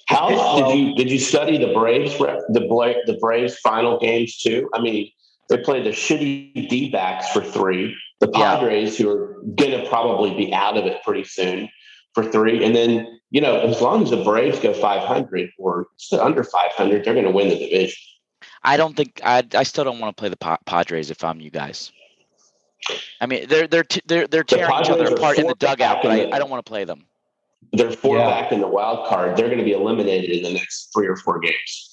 [0.09, 0.29] How
[0.69, 4.69] did you did you study the Braves the Bla- the Braves final games too?
[4.75, 5.11] I mean,
[5.49, 7.95] they played the shitty D backs for three.
[8.21, 8.55] the Yeah.
[8.57, 11.69] Padres, who are going to probably be out of it pretty soon
[12.15, 12.63] for three.
[12.65, 15.89] And then, you know, as long as the Braves go 500 or
[16.21, 17.97] under 500, they're going to win the division.
[18.65, 19.47] I don't think I.
[19.55, 21.91] I still don't want to play the Padres if I'm you guys.
[23.21, 25.99] I mean, they're they're t- they're they're The tearing each other apart in the dugout,
[26.03, 27.07] but I, I don't want to play them.
[27.73, 28.29] They're four Yeah.
[28.29, 29.37] back in the wild card.
[29.37, 31.89] They're going to be eliminated in the next three or four games.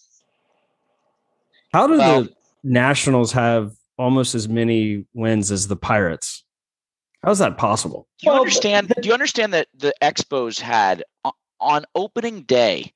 [1.74, 6.44] How do Well- the Nationals have almost as many wins as the Pirates?
[7.24, 8.08] How is that possible?
[8.22, 8.94] Do you understand?
[9.02, 11.04] do you understand that the Expos had
[11.60, 12.94] on opening day,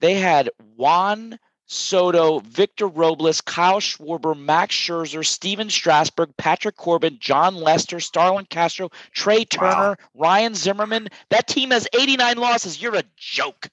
[0.00, 7.54] they had Juan Soto, Victor Robles, Kyle Schwarber, Max Scherzer, Stephen Strasburg, Patrick Corbin, Jon
[7.54, 11.08] Lester, Starlin Castro, Trea Turner, Ryan Zimmerman.
[11.30, 12.82] That team has 89 losses.
[12.82, 13.68] You're a joke.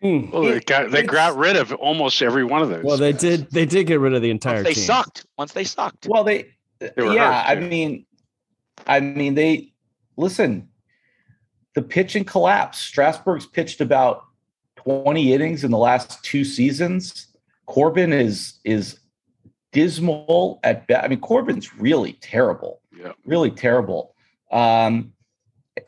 [0.00, 0.30] Hmm.
[0.30, 2.84] Well, they got they got rid of almost every one of those.
[2.84, 3.50] Well, they did.
[3.50, 4.84] They did get rid of the entire Once they team.
[4.84, 5.26] sucked.
[5.38, 6.06] Once they sucked.
[6.10, 6.54] Well, they,
[6.96, 7.42] were yeah.
[7.42, 7.68] hurt, I too.
[7.68, 8.06] mean,
[8.86, 9.72] I mean, they
[10.16, 10.68] listen.
[11.74, 12.78] The pitching collapse.
[12.78, 14.24] Strasburg's pitched about
[14.84, 17.28] twenty innings in the last two seasons.
[17.66, 18.98] Corbin is is
[19.72, 21.04] dismal at best.
[21.04, 22.80] I mean, Corbin's really terrible.
[22.96, 23.12] Yeah.
[23.26, 24.14] really terrible.
[24.50, 25.12] Um,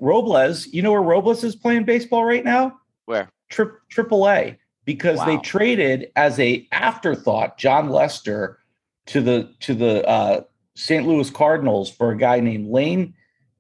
[0.01, 2.79] Robles, you know where Robles is playing baseball right now?
[3.05, 3.31] Where?
[3.49, 8.59] Tri- Triple A because they traded as a afterthought Jon Lester
[9.07, 10.43] to the to the uh,
[10.75, 11.07] St.
[11.07, 13.15] Louis Cardinals for a guy named Lane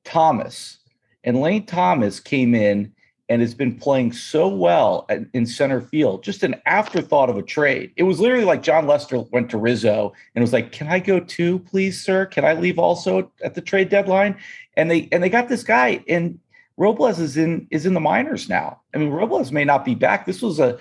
[0.04, 0.78] Thomas,
[1.24, 2.92] and Lane Thomas came in
[3.28, 6.22] and has been playing so well at, in center field.
[6.22, 7.92] Just an afterthought of a trade.
[7.96, 11.20] It was literally like Jon Lester went to Rizzo and was like, "Can I go
[11.20, 12.26] too, please, sir?
[12.26, 14.36] Can I leave also at the trade deadline?"
[14.76, 16.38] And they and they got this guy and.
[16.78, 18.82] Robles is in is in the minors now.
[18.94, 20.26] I mean, Robles may not be back.
[20.26, 20.78] This was a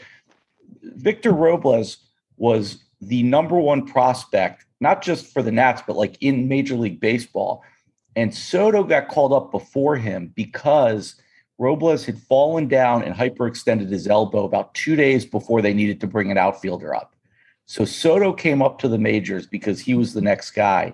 [0.84, 2.00] Victor Robles
[2.38, 7.00] was the number one prospect, not just for the Nats, but like in Major League
[7.00, 7.64] Baseball.
[8.16, 11.16] And Soto got called up before him because
[11.58, 16.08] Robles had fallen down and hyperextended his elbow about two days before they needed to
[16.08, 17.16] bring an outfielder up.
[17.66, 20.94] So Soto came up to the majors because he was the next guy.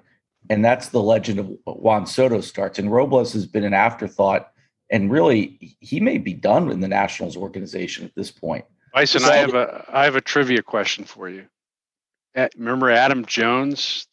[0.49, 2.80] And that's the legend of Juan Soto starts.
[2.80, 4.51] And Robles has been an afterthought.
[4.89, 8.66] And really, he may be done in the Nationals organization at this point.
[8.93, 11.45] Bison, I have a I have a trivia question for you.
[12.57, 14.07] Remember Adam Jones,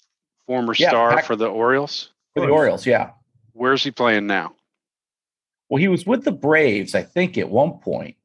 [0.46, 2.10] former Yeah, star for the Orioles?
[2.34, 3.10] For the Orioles, yeah.
[3.54, 4.54] Where's he playing now?
[5.68, 8.16] Well, he was with the Braves, I think, at one point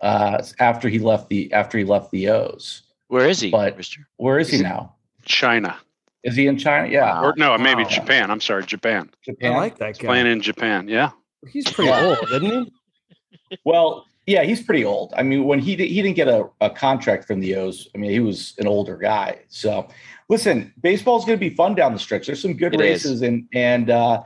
[0.00, 2.82] uh, after he left the after he left the O's.
[3.08, 3.50] Where is he?
[3.50, 4.00] But- Mister?
[4.16, 4.94] Where is he now?
[5.24, 5.76] China.
[6.24, 6.88] Is he in China?
[6.88, 7.88] Yeah, Or no, maybe Wow.
[7.88, 8.30] Japan.
[8.32, 9.08] I'm sorry, Japan.
[9.12, 9.52] I Japan.
[9.54, 10.06] like that guy.
[10.06, 10.88] Playing in Japan.
[10.88, 11.10] Yeah.
[11.48, 13.58] He's pretty old, isn't he?
[13.64, 15.14] Well, yeah, he's pretty old.
[15.16, 17.98] I mean, when he di- he didn't get a, a contract from the O's, I
[17.98, 19.38] mean, he was an older guy.
[19.48, 19.88] So,
[20.28, 22.26] listen, baseball's going to be fun down the stretch.
[22.26, 23.04] There's some good It is.
[23.04, 24.22] races, and and uh,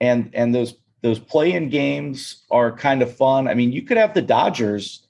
[0.00, 3.46] and and those those play-in games are kind of fun.
[3.46, 5.06] I mean, you could have the Dodgers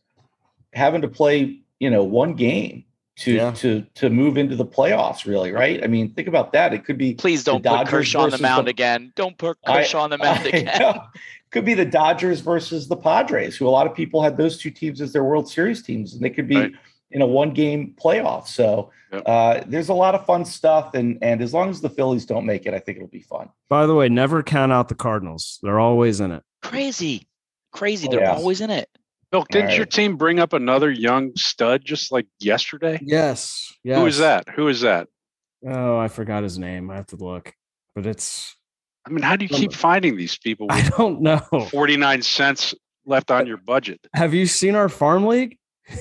[0.73, 2.85] having to play, you know, one game
[3.19, 3.53] to Yeah.
[3.53, 5.25] to to move into the playoffs.
[5.25, 5.85] Really, right?
[5.85, 6.75] I mean, think about that.
[6.75, 9.13] It could be Please don't the put Dodgers Kershaw on the mound the- again.
[9.15, 10.79] Don't put I- Kershaw on the mound I again.
[10.81, 11.01] know.
[11.53, 14.73] Could be the Dodgers versus the Padres, who a lot of people had those two
[14.73, 16.73] teams as their World Series teams, and they could be Right.
[17.11, 18.47] In a one-game playoff.
[18.49, 19.23] So Yep.
[19.27, 22.45] uh, there's a lot of fun stuff, and and as long as the Phillies don't
[22.45, 23.49] make it, I think it'll be fun.
[23.69, 25.61] By the way, never count out the Cardinals.
[25.63, 26.43] They're always in it.
[26.63, 27.29] Crazy,
[27.73, 28.09] crazy.
[28.09, 28.35] Oh, They're yeah.
[28.35, 28.89] always in it.
[29.31, 29.77] Bill, didn't right.
[29.77, 32.99] your team bring up another young stud just like yesterday?
[33.03, 33.73] Yes.
[33.85, 33.99] Yes.
[33.99, 34.49] Who is that?
[34.57, 35.07] Who is that?
[35.65, 36.91] Oh, I forgot his name.
[36.91, 37.53] I have to look.
[37.95, 38.57] But it's
[39.07, 41.39] I mean, how do you keep finding these people I don't know.
[41.71, 42.75] 49 cents
[43.07, 44.01] left on your budget?
[44.15, 45.57] Have you seen our farm league?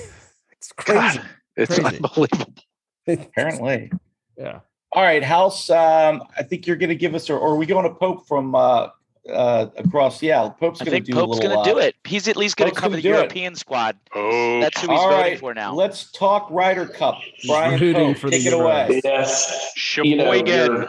[0.64, 1.18] It's crazy.
[1.18, 1.26] God,
[1.58, 1.96] it's Crazy.
[1.98, 2.54] unbelievable.
[3.08, 3.92] Apparently.
[4.38, 4.60] yeah.
[4.94, 5.70] All right, House.
[5.70, 8.26] Um, I think you're going to give us, or, or are we going to Pope
[8.28, 8.88] from uh,
[9.30, 10.22] uh, across?
[10.22, 11.56] Yeah, Pope's I going think to do Pope's a little.
[11.56, 11.96] going to uh, do it.
[12.06, 13.18] He's at least going to Pope's cover gonna the do it.
[13.18, 13.98] European squad.
[14.16, 15.74] Oh, That's who he's All voting right, for now.
[15.74, 17.18] let's talk Ryder Cup.
[17.36, 18.62] He's Brian rooting Pope, for the take it Euros.
[18.88, 19.02] away.
[19.04, 19.74] Yes.
[19.98, 20.88] you know, your,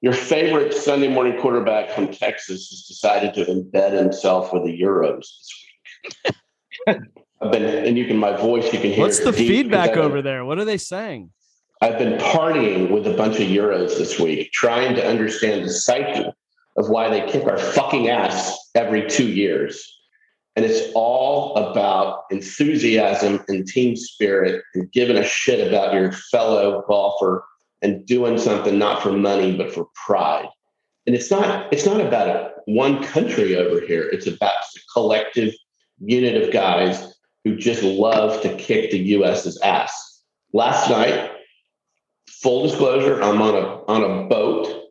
[0.00, 5.18] your favorite Sunday morning quarterback from Texas has decided to embed himself with the Euros
[5.20, 5.64] this
[6.88, 6.96] week.
[7.42, 9.00] I've been, and you can, my voice, you can hear.
[9.00, 10.44] What's the feedback over there?
[10.44, 11.30] What are they saying?
[11.80, 16.30] I've been partying with a bunch of Euros this week, trying to understand the psyche
[16.76, 19.98] of why they kick our fucking ass every two years.
[20.54, 26.84] And it's all about enthusiasm and team spirit and giving a shit about your fellow
[26.86, 27.44] golfer
[27.80, 30.48] and doing something not for money, but for pride.
[31.06, 34.08] And it's not, it's not about one country over here.
[34.10, 35.52] It's about the collective
[35.98, 37.11] unit of guys
[37.44, 40.22] who just love to kick the US's ass.
[40.52, 41.30] Last night,
[42.28, 44.82] full disclosure, I'm on a on a boat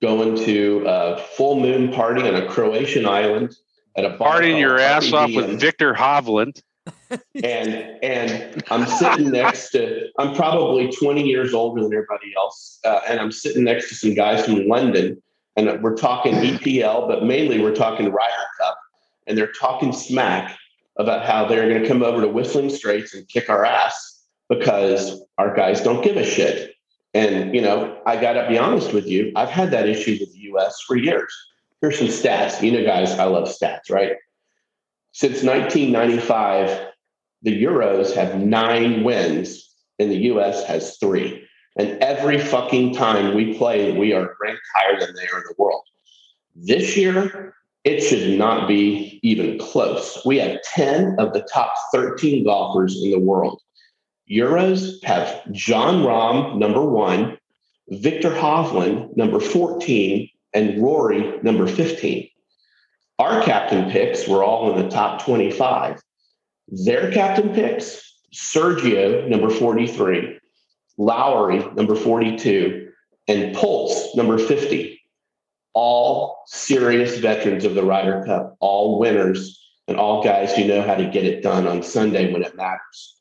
[0.00, 3.54] going to a full moon party on a Croatian island
[3.96, 6.62] at a bar Partying your ass off with Viktor Hovland.
[7.44, 13.00] and and I'm sitting next to I'm probably 20 years older than everybody else, uh,
[13.06, 15.20] and I'm sitting next to some guys from London,
[15.56, 18.78] and we're talking EPL, but mainly we're talking Ryder Cup,
[19.26, 20.56] and they're talking smack
[21.00, 25.22] about how they're going to come over to Whistling Straits and kick our ass because
[25.38, 26.74] our guys don't give a shit.
[27.14, 30.32] And you know, I got to be honest with you, I've had that issue with
[30.32, 30.80] the U.S.
[30.86, 31.34] for years.
[31.80, 32.62] Here's some stats.
[32.62, 34.16] You know, guys, I love stats, right?
[35.12, 36.88] Since 1995,
[37.42, 41.46] the Euros have nine wins and the US has three.
[41.76, 45.54] And every fucking time we play, we are ranked higher than they are in the
[45.56, 45.82] world.
[46.54, 50.20] This year, it should not be even close.
[50.24, 53.60] We have 10 of the top 13 golfers in the world.
[54.30, 57.38] Euros have Jon Rahm, number one,
[57.88, 62.28] Viktor Hovland, number 14, and Rory, number 15.
[63.18, 66.00] Our captain picks were all in the top 25.
[66.68, 68.00] Their captain picks
[68.32, 70.38] Sergio, number 43,
[70.98, 72.88] Lowry, number 42,
[73.26, 74.99] and Pulse, number 50.
[75.74, 79.56] All serious veterans of the Ryder Cup, all winners,
[79.86, 83.16] and all guys who know how to get it done on Sunday when it matters.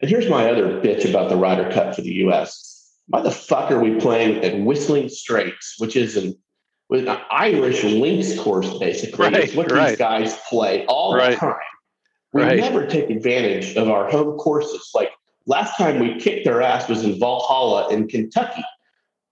[0.00, 2.92] And here's my other bitch about the Ryder Cup for the US.
[3.08, 6.36] Why the fuck are we playing at Whistling Straits, which is an,
[6.90, 9.24] an Irish links course, basically?
[9.24, 9.88] Right, it's what right.
[9.90, 11.32] these guys play all Right.
[11.32, 11.54] the time.
[12.32, 12.56] We Right.
[12.58, 14.90] never take advantage of our home courses.
[14.94, 15.10] Like
[15.46, 18.62] last time we kicked their ass was in Valhalla in Kentucky.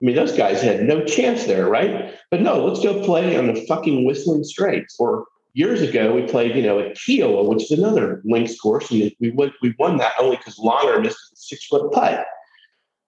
[0.01, 2.15] I mean, those guys had no chance there, right?
[2.31, 4.95] But no, let's go play on the fucking Whistling Straits.
[4.99, 9.11] Or years ago, we played, you know, at Kiawah, which is another links course, and
[9.21, 12.25] we won, we won that only because Langer missed a six foot putt.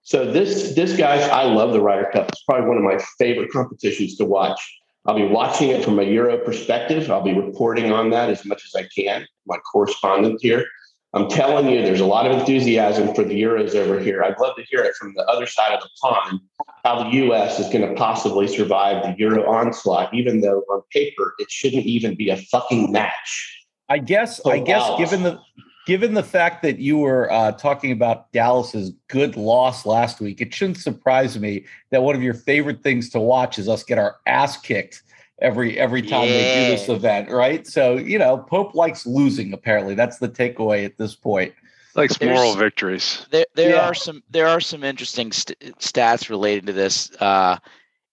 [0.03, 2.29] So this this guys, I love the Ryder Cup.
[2.29, 4.59] It's probably one of my favorite competitions to watch.
[5.05, 7.09] I'll be watching it from a Euro perspective.
[7.09, 9.25] I'll be reporting on that as much as I can.
[9.45, 10.65] My correspondent here.
[11.13, 14.23] I'm telling you, there's a lot of enthusiasm for the Euros over here.
[14.23, 16.39] I'd love to hear it from the other side of the pond,
[16.85, 17.59] how the U.S.
[17.59, 22.15] is going to possibly survive the Euro onslaught, even though on paper it shouldn't even
[22.15, 23.65] be a fucking match.
[23.89, 24.99] I guess So I guess Dallas.
[24.99, 25.39] given the
[25.85, 30.53] given the fact that you were uh, talking about Dallas's good loss last week, it
[30.53, 34.15] shouldn't surprise me that one of your favorite things to watch is us get our
[34.27, 35.03] ass kicked
[35.41, 37.65] every every time they do this event, right?
[37.67, 39.53] So you know, Pope likes losing.
[39.53, 41.53] Apparently, that's the takeaway at this point.
[41.95, 43.25] Likes There's- moral victories.
[43.31, 43.87] There, there Yeah.
[43.87, 47.11] are some there are some interesting st- stats related to this.
[47.19, 47.57] Uh,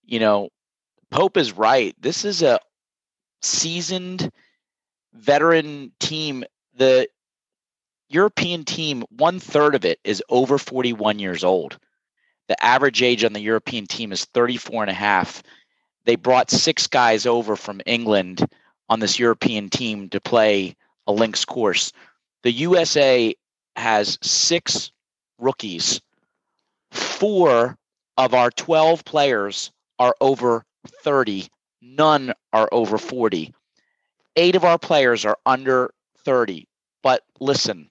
[0.05, 0.49] you know,
[1.11, 1.95] Pope is right.
[2.01, 2.59] This is a
[3.43, 4.31] seasoned
[5.15, 6.45] veteran team.
[6.75, 7.09] The
[8.09, 11.79] European team, one third of it is over 41 years old.
[12.49, 15.43] The average age on the European team is 34 and a half.
[16.09, 18.43] They brought six guys over from England
[18.89, 20.75] on this European team to play
[21.07, 21.93] a links course.
[22.45, 23.35] The USA
[23.77, 24.91] has six
[25.37, 26.01] rookies.
[26.93, 27.77] Four
[28.17, 30.65] of our 12 players are over
[31.05, 31.47] 30.
[31.83, 33.53] None are over 40.
[34.35, 35.91] Eight of our players are under
[36.25, 36.67] 30.
[37.03, 37.91] But listen,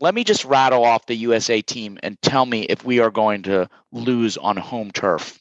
[0.00, 3.44] let me just rattle off the USA team and tell me if we are going
[3.44, 5.38] to lose on home turf.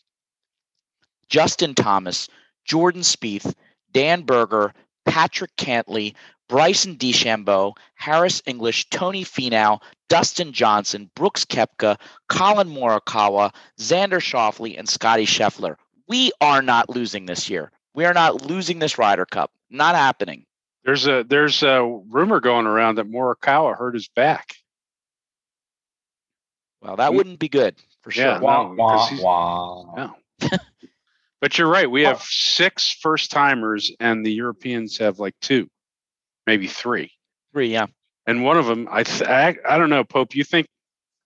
[1.30, 2.28] Justin Thomas,
[2.66, 3.54] Jordan Spieth,
[3.92, 4.74] Dan Berger,
[5.06, 6.14] Patrick Cantlay,
[6.48, 12.00] Bryson DeChambeau, Harris English, Tony Finau, Dustin Johnson, Brooks Koepka,
[12.30, 15.76] Collin Morikawa, Xander Schauffele, and Scotty Scheffler.
[16.08, 17.72] We are not losing this year.
[17.96, 19.52] We are not losing this Ryder Cup.
[19.72, 20.46] Not happening.
[20.84, 24.56] There's a there's a rumor going around that Morikawa hurt his back.
[26.82, 28.26] Well, that We- wouldn't be good for sure.
[28.26, 28.40] Yeah.
[28.40, 29.96] Wah, no, 'cause wah, wah.
[29.96, 30.50] No.
[31.46, 31.92] But you're right.
[31.92, 35.68] We have six first timers, and the Europeans have like two,
[36.48, 37.12] maybe three.
[37.54, 37.86] Three, yeah.
[38.26, 40.34] And one of them, I th- I, I don't know, Pope.
[40.34, 40.66] You think?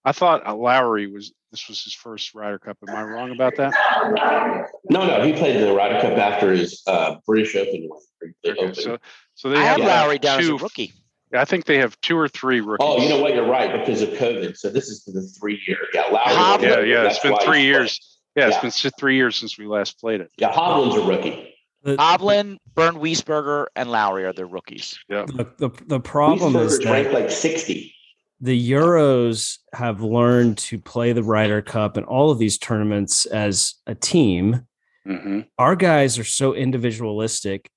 [0.04, 2.78] I thought uh, Lowry was this was his first Ryder Cup.
[2.86, 4.68] Am I wrong about that?
[4.90, 8.34] No, no, he played in the Ryder Cup after his uh, British Open win.
[8.44, 8.76] the Okay, Open.
[8.76, 8.98] so
[9.36, 10.56] so they I have have Lowry down as two.
[10.58, 10.92] a rookie.
[11.34, 12.86] I think they have two or three rookies.
[12.86, 13.34] Oh, you know what?
[13.34, 14.58] You're right because of COVID.
[14.58, 15.78] So this is the three year.
[15.94, 16.36] Yeah, Lowry.
[16.36, 17.06] Hovland- Yeah, yeah.
[17.06, 18.19] It's That's been three he's years.
[18.36, 18.62] Yeah, it's Yeah.
[18.62, 20.32] been si- three years since we last played it.
[20.38, 21.46] Yeah, Hovland's a rookie.
[21.84, 25.00] The, Oblin, Bernd Wiesberger, and Lowry are their rookies.
[25.08, 27.94] the, the, the problem is that ranked like 60.
[28.42, 33.76] the Euros have learned to play the Ryder Cup and all of these tournaments as
[33.88, 34.66] a team.
[35.06, 37.70] hmm Our guys are so individualistic;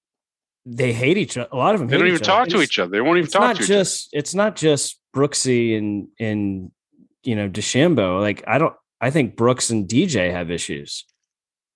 [0.66, 1.48] they hate each other.
[1.52, 2.50] A lot of them They hate don't even each talk other.
[2.50, 2.90] to It's- each other.
[2.90, 6.70] They won't even It's talk not to each just it's not just Brooksy and and
[7.22, 8.20] you know DeChambeau.
[8.20, 8.74] Like I don't.
[9.02, 11.04] I think Brooks and DJ have issues.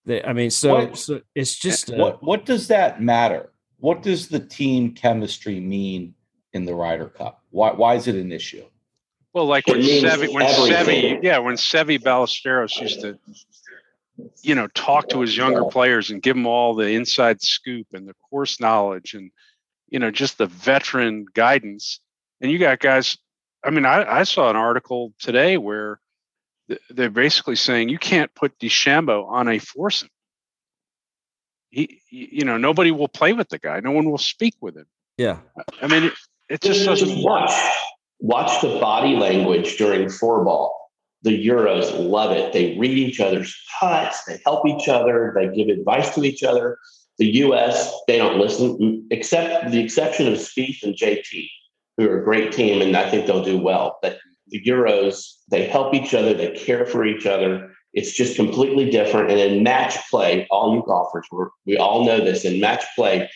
[0.07, 3.51] They, I mean, so, What- so it's just uh, what what does that matter?
[3.79, 6.15] What does the team chemistry mean
[6.53, 7.43] in the Ryder Cup?
[7.51, 8.65] Why why is it an issue?
[9.35, 10.47] Well, like when means Seve, when.
[10.47, 13.19] Seve, yeah, when Seve Ballesteros used to,
[14.41, 18.09] you know, talk to his younger players and give them all the inside scoop and
[18.09, 19.31] the course knowledge and,
[19.91, 22.01] you know, just the veteran guidance.
[22.41, 23.19] And you got guys.
[23.63, 26.06] I mean, I, I saw an article today where th-
[26.91, 30.09] they're basically saying you can't put DeChambeau on a foursome.
[31.71, 33.81] He, he- you know, nobody will play with the guy.
[33.81, 34.87] No one will speak with him.
[35.19, 35.39] yeah.
[35.83, 36.13] I mean, it,
[36.49, 37.25] it just doesn't work.
[37.25, 37.53] watch
[38.19, 40.75] watch the body language during four ball.
[41.23, 42.53] The Euros love it.
[42.53, 44.23] They read each other's putts.
[44.25, 45.33] They help each other.
[45.35, 46.79] They give advice to each other.
[47.19, 47.93] The U.S.
[48.07, 51.49] they don't listen, except the exception of Spieth and JT,
[51.97, 53.99] who are a great team, and I think they'll do well.
[54.03, 54.19] But
[54.49, 56.35] the Euros they help each other.
[56.35, 57.71] They care for each other.
[57.95, 59.31] It's just completely different.
[59.31, 62.45] And in match play, all you golfers, we're, we all know this.
[62.45, 63.29] In match play,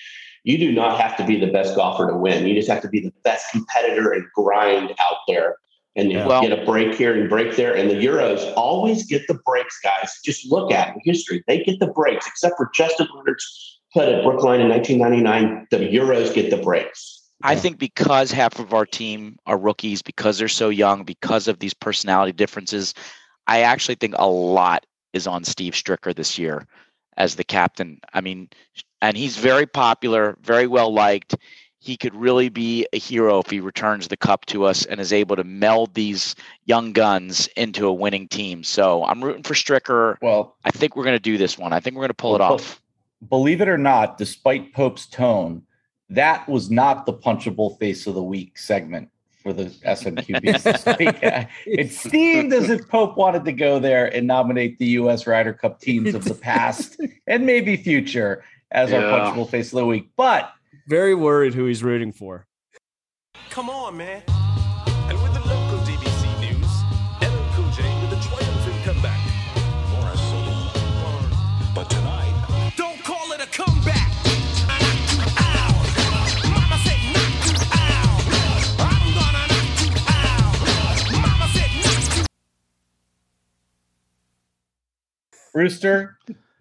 [0.44, 2.46] you do not have to be the best golfer to win.
[2.46, 5.56] You just have to be the best competitor and grind out there.
[5.96, 6.26] And you Yeah.
[6.26, 7.74] Well- get a break here and break there.
[7.74, 10.18] And the Euros always get the breaks, guys.
[10.24, 11.42] Just look at the history.
[11.46, 15.66] They get the breaks, except for Justin Leonard's put at Brookline in 1999.
[15.70, 17.19] The Euros get the breaks.
[17.43, 21.59] I think because half of our team are rookies, because they're so young, because of
[21.59, 22.95] these personality differences,
[23.47, 26.66] I actually think a lot is on Steve Stricker this year
[27.16, 28.01] as the captain.
[28.12, 28.49] I mean,
[29.03, 31.36] and he's very popular, very well liked.
[31.78, 35.14] He could really be a hero if he returns the cup to us and is
[35.14, 36.34] able to meld these
[36.66, 38.62] young guns into a winning team.
[38.62, 40.16] So I'm rooting for Stricker.
[40.20, 41.72] Well, I think we're going to do this one.
[41.72, 42.82] I think we're going to pull it off.
[43.26, 45.62] believe it or not, despite Pope's tone,
[46.11, 49.08] that was not the punchable face of the week segment
[49.42, 51.24] for the SMQB this week.
[51.24, 55.26] Uh, it seemed as if Pope wanted to go there and nominate the U.S.
[55.26, 59.86] Ryder Cup teams of the past and maybe future as our punchable face of the
[59.86, 60.11] week.
[60.16, 60.52] But
[60.86, 62.46] Very worried who he's rooting for.
[63.48, 64.22] Come on, man.
[85.55, 86.18] Rooster,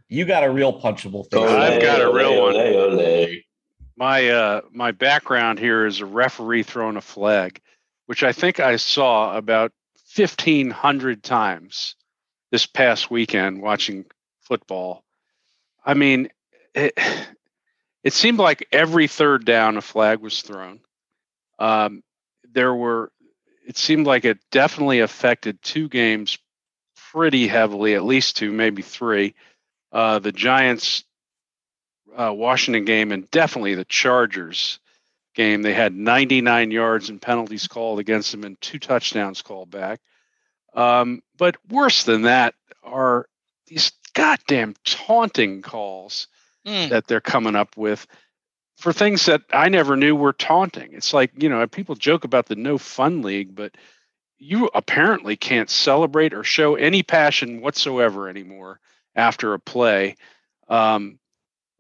[0.08, 1.50] you got a real punchable face.
[1.50, 2.56] I've got a real one.
[2.56, 3.28] Ole, ole.
[4.00, 7.62] my uh my background here is a referee throwing a flag
[8.08, 9.72] which i think i saw about
[10.16, 11.96] 1500 times
[12.50, 14.06] this past weekend watching
[14.42, 15.04] football
[15.86, 16.30] i mean
[16.74, 16.98] it,
[18.04, 20.80] it seemed like every third down a flag was thrown
[21.60, 22.02] um
[22.54, 23.12] there were
[23.68, 26.40] it seemed like it definitely affected two games
[27.12, 29.34] pretty heavily at least two maybe three
[29.91, 31.03] uh the giants
[32.18, 34.80] uh, Washington game and definitely the Chargers
[35.36, 35.62] game.
[35.62, 40.01] They had 99 yards and penalties called against them and two touchdowns called back.
[40.74, 43.28] Um, but worse than that are
[43.68, 46.28] these goddamn taunting calls
[46.68, 46.89] Mm.
[46.89, 48.05] that they're coming up with
[48.80, 50.93] for things that I never knew were taunting.
[50.93, 53.76] It's like, you know, people joke about the no fun league, but
[54.40, 58.80] you apparently can't celebrate or show any passion whatsoever anymore
[59.16, 60.16] after a play.
[60.70, 61.20] Um,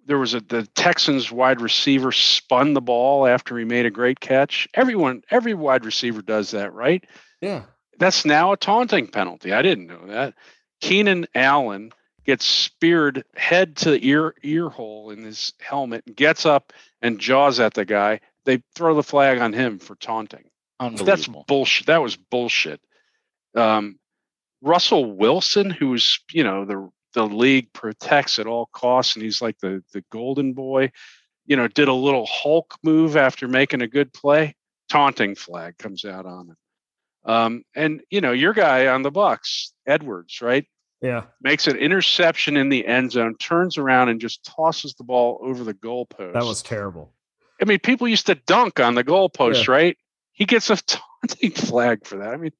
[0.05, 4.19] there was a the Texans wide receiver spun the ball after he made a great
[4.19, 4.67] catch.
[4.73, 7.05] Everyone, every wide receiver does that, right?
[7.41, 7.63] Yeah.
[7.97, 9.53] That's now a taunting penalty.
[9.53, 10.33] I didn't know that.
[10.81, 11.91] Keenan Allen
[12.25, 17.59] gets speared head to ear ear hole in his helmet and gets up and jaws
[17.59, 18.19] at the guy.
[18.45, 20.49] They throw the flag on him for taunting.
[20.79, 21.87] That's bullshit.
[21.87, 22.79] That was bullshit.
[23.55, 23.99] Um,
[24.61, 29.57] Russell Wilson, who's you know the the league protects at all costs, and he's like
[29.59, 30.91] the the golden boy.
[31.45, 34.55] You know, did a little Hulk move after making a good play.
[34.89, 36.57] Taunting flag comes out on him.
[37.25, 40.65] Um, and you know, your guy on the Bucks, Edwards, right?
[41.01, 41.23] Yeah.
[41.41, 45.63] Makes an interception in the end zone, turns around and just tosses the ball over
[45.63, 46.33] the goalpost.
[46.33, 47.13] That was terrible.
[47.61, 49.71] I mean, people used to dunk on the goalpost, Yeah.
[49.73, 49.97] right?
[50.39, 52.33] He gets a taunting flag for that.
[52.33, 52.53] I mean,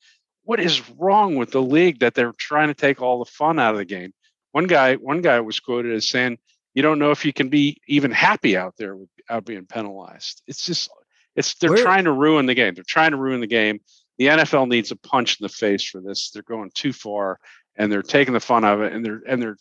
[0.43, 3.73] what is wrong with the league that they're trying to take all the fun out
[3.73, 4.13] of the game?
[4.51, 6.37] One guy, one guy was quoted as saying,
[6.73, 10.65] "You don't know if you can be even happy out there without being penalized." It's
[10.65, 10.89] just,
[11.35, 12.73] it's they're Where- trying to ruin the game.
[12.73, 13.79] They're trying to ruin the game.
[14.17, 16.31] The NFL needs a punch in the face for this.
[16.31, 17.39] They're going too far,
[17.77, 18.93] and they're taking the fun out of it.
[18.93, 19.57] And they're and they're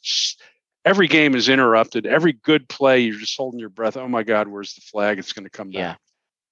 [0.85, 2.07] every game is interrupted.
[2.07, 3.97] Every good play, you're just holding your breath.
[3.97, 5.19] Oh my God, where's the flag?
[5.19, 5.97] It's going to come Yeah.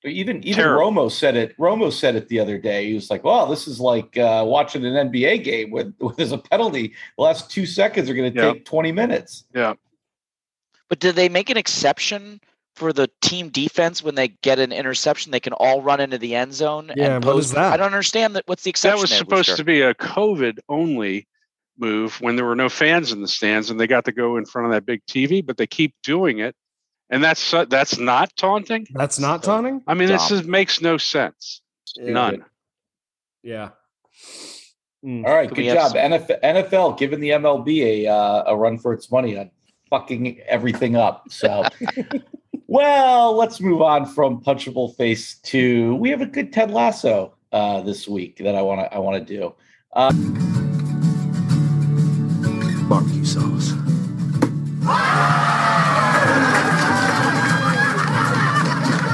[0.02, 0.12] Back.
[0.12, 0.90] Even even Terrible.
[0.92, 1.56] Romo said it.
[1.58, 2.86] Romo said it the other day.
[2.88, 6.32] He was like, "Well, this is like uh, watching an NBA game with, with there's
[6.32, 6.94] a penalty.
[7.16, 8.52] The last two seconds are going to Yeah.
[8.52, 9.74] take 20 minutes." Yeah.
[10.88, 12.40] But did they make an exception
[12.76, 15.32] for the team defense when they get an interception?
[15.32, 16.92] They can all run into the end zone.
[16.96, 17.72] Yeah, and what pose- that?
[17.72, 18.44] I don't understand that.
[18.46, 18.96] What's the exception?
[18.98, 19.56] That was there, supposed Wooster?
[19.56, 21.26] to be a COVID only
[21.78, 24.46] move when there were no fans in the stands and they got to go in
[24.46, 26.54] front of that big TV, but they keep doing it.
[27.10, 28.86] And that's so- that's not taunting.
[28.92, 29.82] That's not taunting.
[29.86, 30.38] I mean, this Dumb.
[30.40, 31.62] is, makes no sense.
[31.96, 32.44] None.
[33.42, 33.70] Yeah.
[35.04, 35.24] Mm.
[35.24, 38.56] All right, Can good we have job, NFL, NFL, giving the MLB a uh, a
[38.56, 39.50] run for its money on
[39.88, 41.30] fucking everything up.
[41.30, 41.64] So,
[42.66, 47.82] well, let's move on from punchable face to we have a good Ted Lasso uh,
[47.82, 49.54] this week that I want to I want to do.
[52.88, 53.85] Barbecue sauce.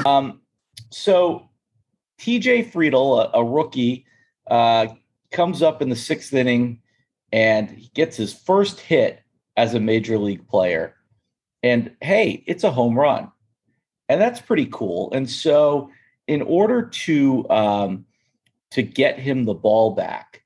[0.07, 0.41] Um,
[0.91, 1.49] so
[2.21, 4.07] TJ Friedl, a, a rookie,
[4.51, 4.87] uh,
[5.31, 6.81] comes up in the sixth inning
[7.33, 9.23] and he gets his first hit
[9.57, 10.95] as a major league player.
[11.63, 13.31] And hey, it's a home run.
[14.09, 15.13] And that's pretty cool.
[15.13, 15.91] And so,
[16.27, 18.05] in order to um,
[18.71, 20.43] to get him the ball back,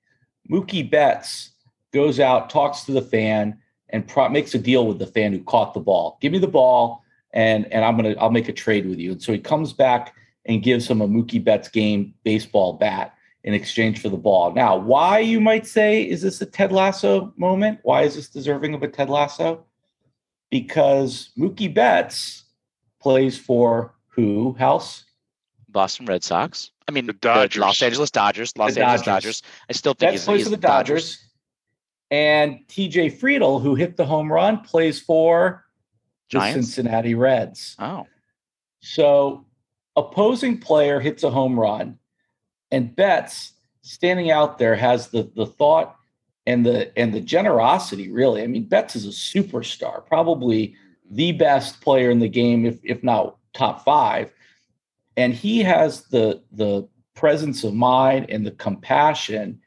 [0.50, 1.50] Mookie Betts
[1.92, 5.42] goes out, talks to the fan, and pro- makes a deal with the fan who
[5.42, 6.18] caught the ball.
[6.20, 7.02] Give me the ball,
[7.36, 9.12] and and I'm gonna I'll make a trade with you.
[9.12, 10.16] And so he comes back
[10.46, 13.14] and gives him a Mookie Betts game baseball bat
[13.44, 14.52] in exchange for the ball.
[14.52, 17.78] Now, why you might say is this a Ted Lasso moment?
[17.82, 19.64] Why is this deserving of a Ted Lasso?
[20.50, 22.44] Because Mookie Betts
[23.00, 25.04] plays for who house?
[25.68, 26.70] Boston Red Sox.
[26.88, 27.60] I mean, The Dodgers.
[27.60, 28.56] Los Angeles Dodgers.
[28.56, 29.40] Los The Angeles Dodgers.
[29.40, 29.42] Dodgers.
[29.68, 31.22] I still think Betts he's, plays he's for the Dodgers.
[32.10, 35.65] And TJ Friedl, who hit the home run, plays for
[36.30, 37.76] the Cincinnati Reds.
[37.78, 38.06] Oh,
[38.80, 39.44] So
[39.94, 41.98] opposing player hits a home run,
[42.70, 43.52] and Betts
[43.82, 45.96] standing out there has the the thought
[46.46, 48.10] and the and the generosity.
[48.10, 50.74] Really, I mean, Betts is a superstar, probably
[51.10, 54.32] the best player in the game, if if not top five.
[55.16, 59.60] And he has the the presence of mind and the compassion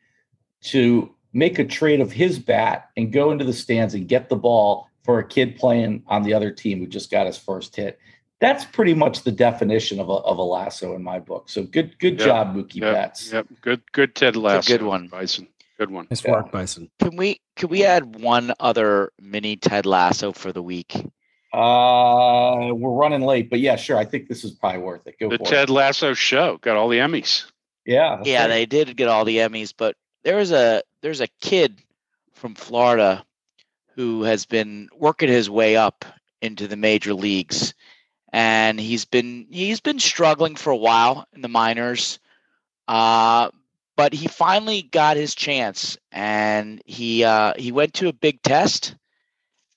[0.62, 4.36] to make a trade of his bat and go into the stands and get the
[4.36, 7.97] ball for a kid playing on the other team who just got his first hit
[8.39, 11.49] that's pretty much the definition of a, of a lasso in my book.
[11.49, 13.34] So good, good Yep, job, Mookie Yep, Betts.
[13.34, 13.47] yep.
[13.60, 14.72] Good, good Ted Lasso.
[14.78, 15.07] good one.
[15.10, 15.47] Bison.
[15.78, 16.07] Good one.
[16.10, 16.32] Nice Yeah.
[16.32, 16.89] work, Bison.
[17.01, 20.93] can we can we add one other mini Ted Lasso for the week?
[21.51, 23.97] Uh, we're running late, but yeah, sure.
[23.97, 25.16] I think this is probably worth it.
[25.20, 25.74] Go The for Ted it.
[25.74, 27.43] Lasso show got all the Emmys.
[27.86, 28.47] Yeah, yeah, right.
[28.47, 31.82] they did get all the Emmys, but there was a there's a kid
[32.34, 33.26] from Florida
[34.00, 36.06] who has been working his way up
[36.41, 37.74] into the major leagues,
[38.32, 42.18] and he's been he's been struggling for a while in the minors,
[42.88, 43.50] uh,
[43.97, 48.95] but he finally got his chance, and he uh, he went to a big test,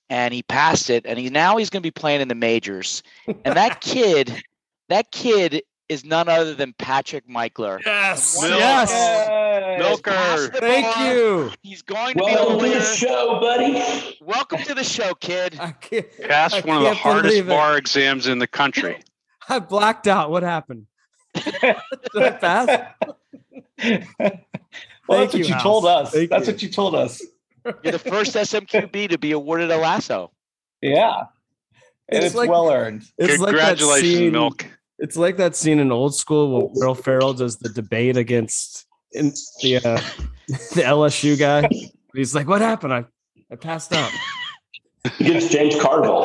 [0.09, 3.03] and he passed it, and he now he's going to be playing in the majors,
[3.27, 4.41] and that kid,
[4.87, 5.63] that kid
[5.93, 7.79] is none other than Patrick Michler.
[7.85, 8.41] Yes.
[8.41, 8.59] Milk.
[8.59, 8.91] Yes.
[8.91, 9.77] Yay.
[9.77, 10.49] Milker.
[10.59, 11.51] Thank you.
[11.61, 14.17] He's going to Welcome be to the the show, buddy.
[14.21, 15.57] Welcome to the show, kid.
[15.59, 18.99] I can't, I Passed one of the hardest bar exams in the country.
[19.49, 20.31] I blacked out.
[20.31, 20.87] What happened?
[21.35, 21.75] Did
[22.15, 22.67] I pass?
[22.67, 23.17] well,
[23.77, 24.39] Thank that's
[25.07, 25.63] what you, you House.
[25.63, 26.11] told us.
[26.11, 26.53] Thank that's you.
[26.53, 27.21] what you told us.
[27.83, 30.31] You're the first SMQB to be awarded a lasso.
[30.81, 31.13] Yeah,
[32.09, 33.03] and It's it's, like- well earned.
[33.17, 34.65] It's like Congratulations, scene, Milk.
[34.99, 39.33] It's like that scene in Old School where Will Ferrell does the debate against in
[39.61, 40.01] the uh,
[40.47, 41.67] the LSU guy.
[42.13, 42.93] He's like, "What happened?
[42.93, 43.05] I
[43.51, 44.11] I passed out."
[45.19, 46.23] Against James Carville.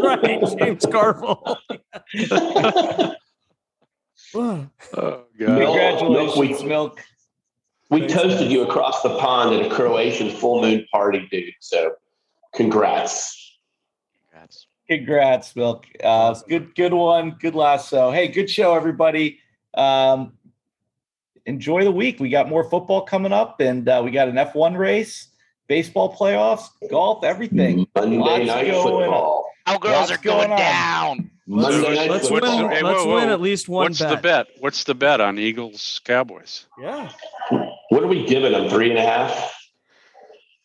[0.02, 1.42] right, James Carville.
[1.42, 3.16] Wow.
[4.34, 5.58] Oh, God.
[5.58, 7.00] Milk, Congratulations, we- Milk.
[7.90, 8.50] We Thanks, toasted man.
[8.50, 11.52] you across the pond at a Croatian full moon party, dude.
[11.60, 11.92] So
[12.54, 13.41] congrats.
[14.98, 15.52] Congrats.
[15.52, 15.86] Congrats, Milk.
[16.02, 17.36] Uh, good, good one.
[17.40, 18.10] Good lasso.
[18.10, 19.38] Hey, good show, everybody.
[19.74, 20.32] Um,
[21.46, 22.20] enjoy the week.
[22.20, 25.28] We got more football coming up, and uh, we got an F1 race,
[25.68, 27.86] baseball playoffs, golf, everything.
[27.94, 28.82] Monday Lots night going on.
[29.02, 29.46] football.
[29.66, 31.30] Cowgirls What's are going, going down.
[31.46, 32.58] Monday night Let's football.
[32.58, 32.68] win.
[32.68, 34.22] the- hey, let's whoa, win at least one What's the bet.
[34.22, 34.46] bet?
[34.60, 36.66] What's the bet on Eagles Cowboys?
[36.80, 37.10] Yeah.
[37.90, 38.68] What are we giving them?
[38.70, 39.54] Three and a half.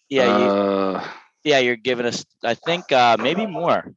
[0.09, 1.07] Yeah, you, Uh,
[1.47, 2.25] yeah, you're giving us.
[2.43, 3.93] I think uh, maybe more.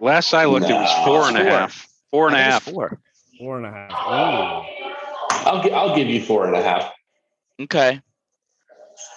[0.00, 0.78] Last I looked, no.
[0.78, 1.86] it was four and a half.
[2.10, 2.62] Four and a half.
[2.62, 2.98] Four.
[3.38, 3.90] Four and a half.
[3.90, 4.86] Ooh.
[5.30, 6.90] I'll I'll give you four and a half.
[7.60, 8.00] Okay.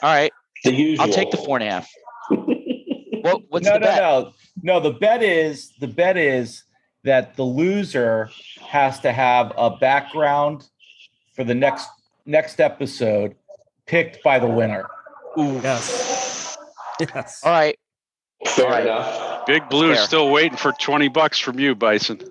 [0.03, 0.31] All right.
[0.65, 1.05] The usual.
[1.05, 1.89] I'll take the four and a half.
[2.29, 4.01] what, what's no, the no, bet?
[4.01, 4.79] no, no.
[4.81, 6.63] The bet is the bet is
[7.05, 8.29] that the loser
[8.61, 10.67] has to have a background
[11.33, 11.87] for the next
[12.25, 13.35] next episode
[13.85, 14.85] picked by the winner.
[15.37, 15.61] Ooh.
[15.63, 16.18] Yes.
[16.99, 17.41] Yes.
[17.43, 17.77] All right.
[18.45, 18.83] Fair All right.
[18.83, 19.45] enough.
[19.45, 22.21] Big Blue's still waiting for 20 bucks from you, Bison.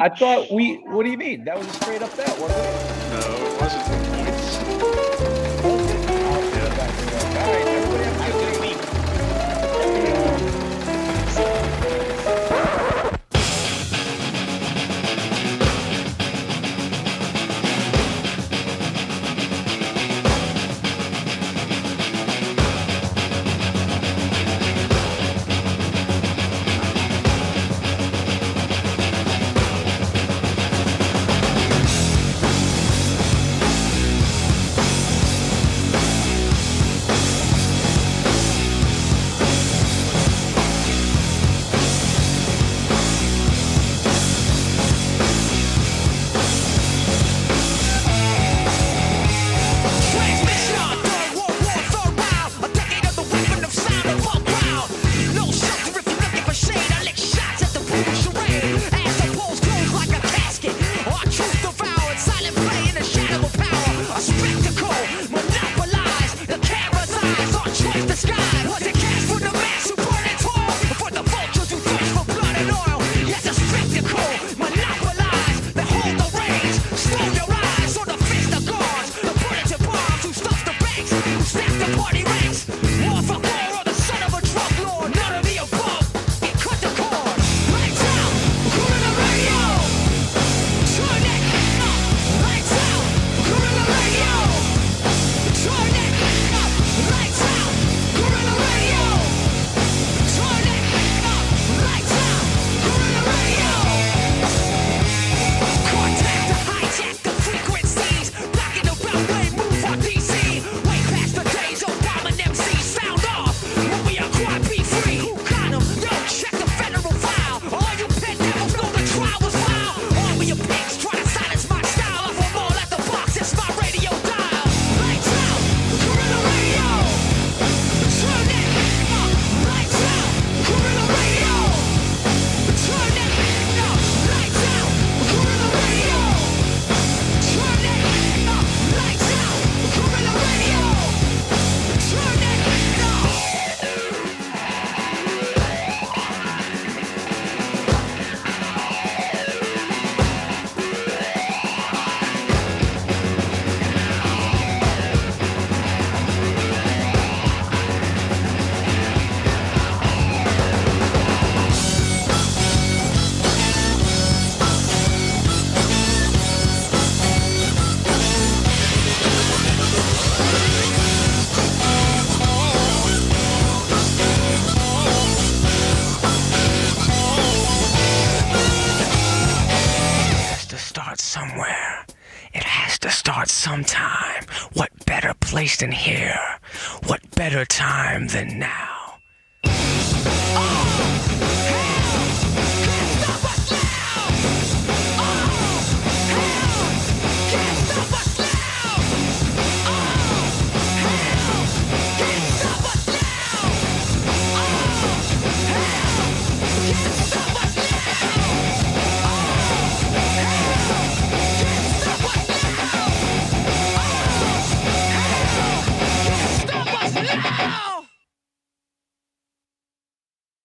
[0.00, 1.44] I thought we, what do you mean?
[1.44, 3.10] That was a straight up bet, wasn't it?
[3.10, 3.97] No, it wasn't.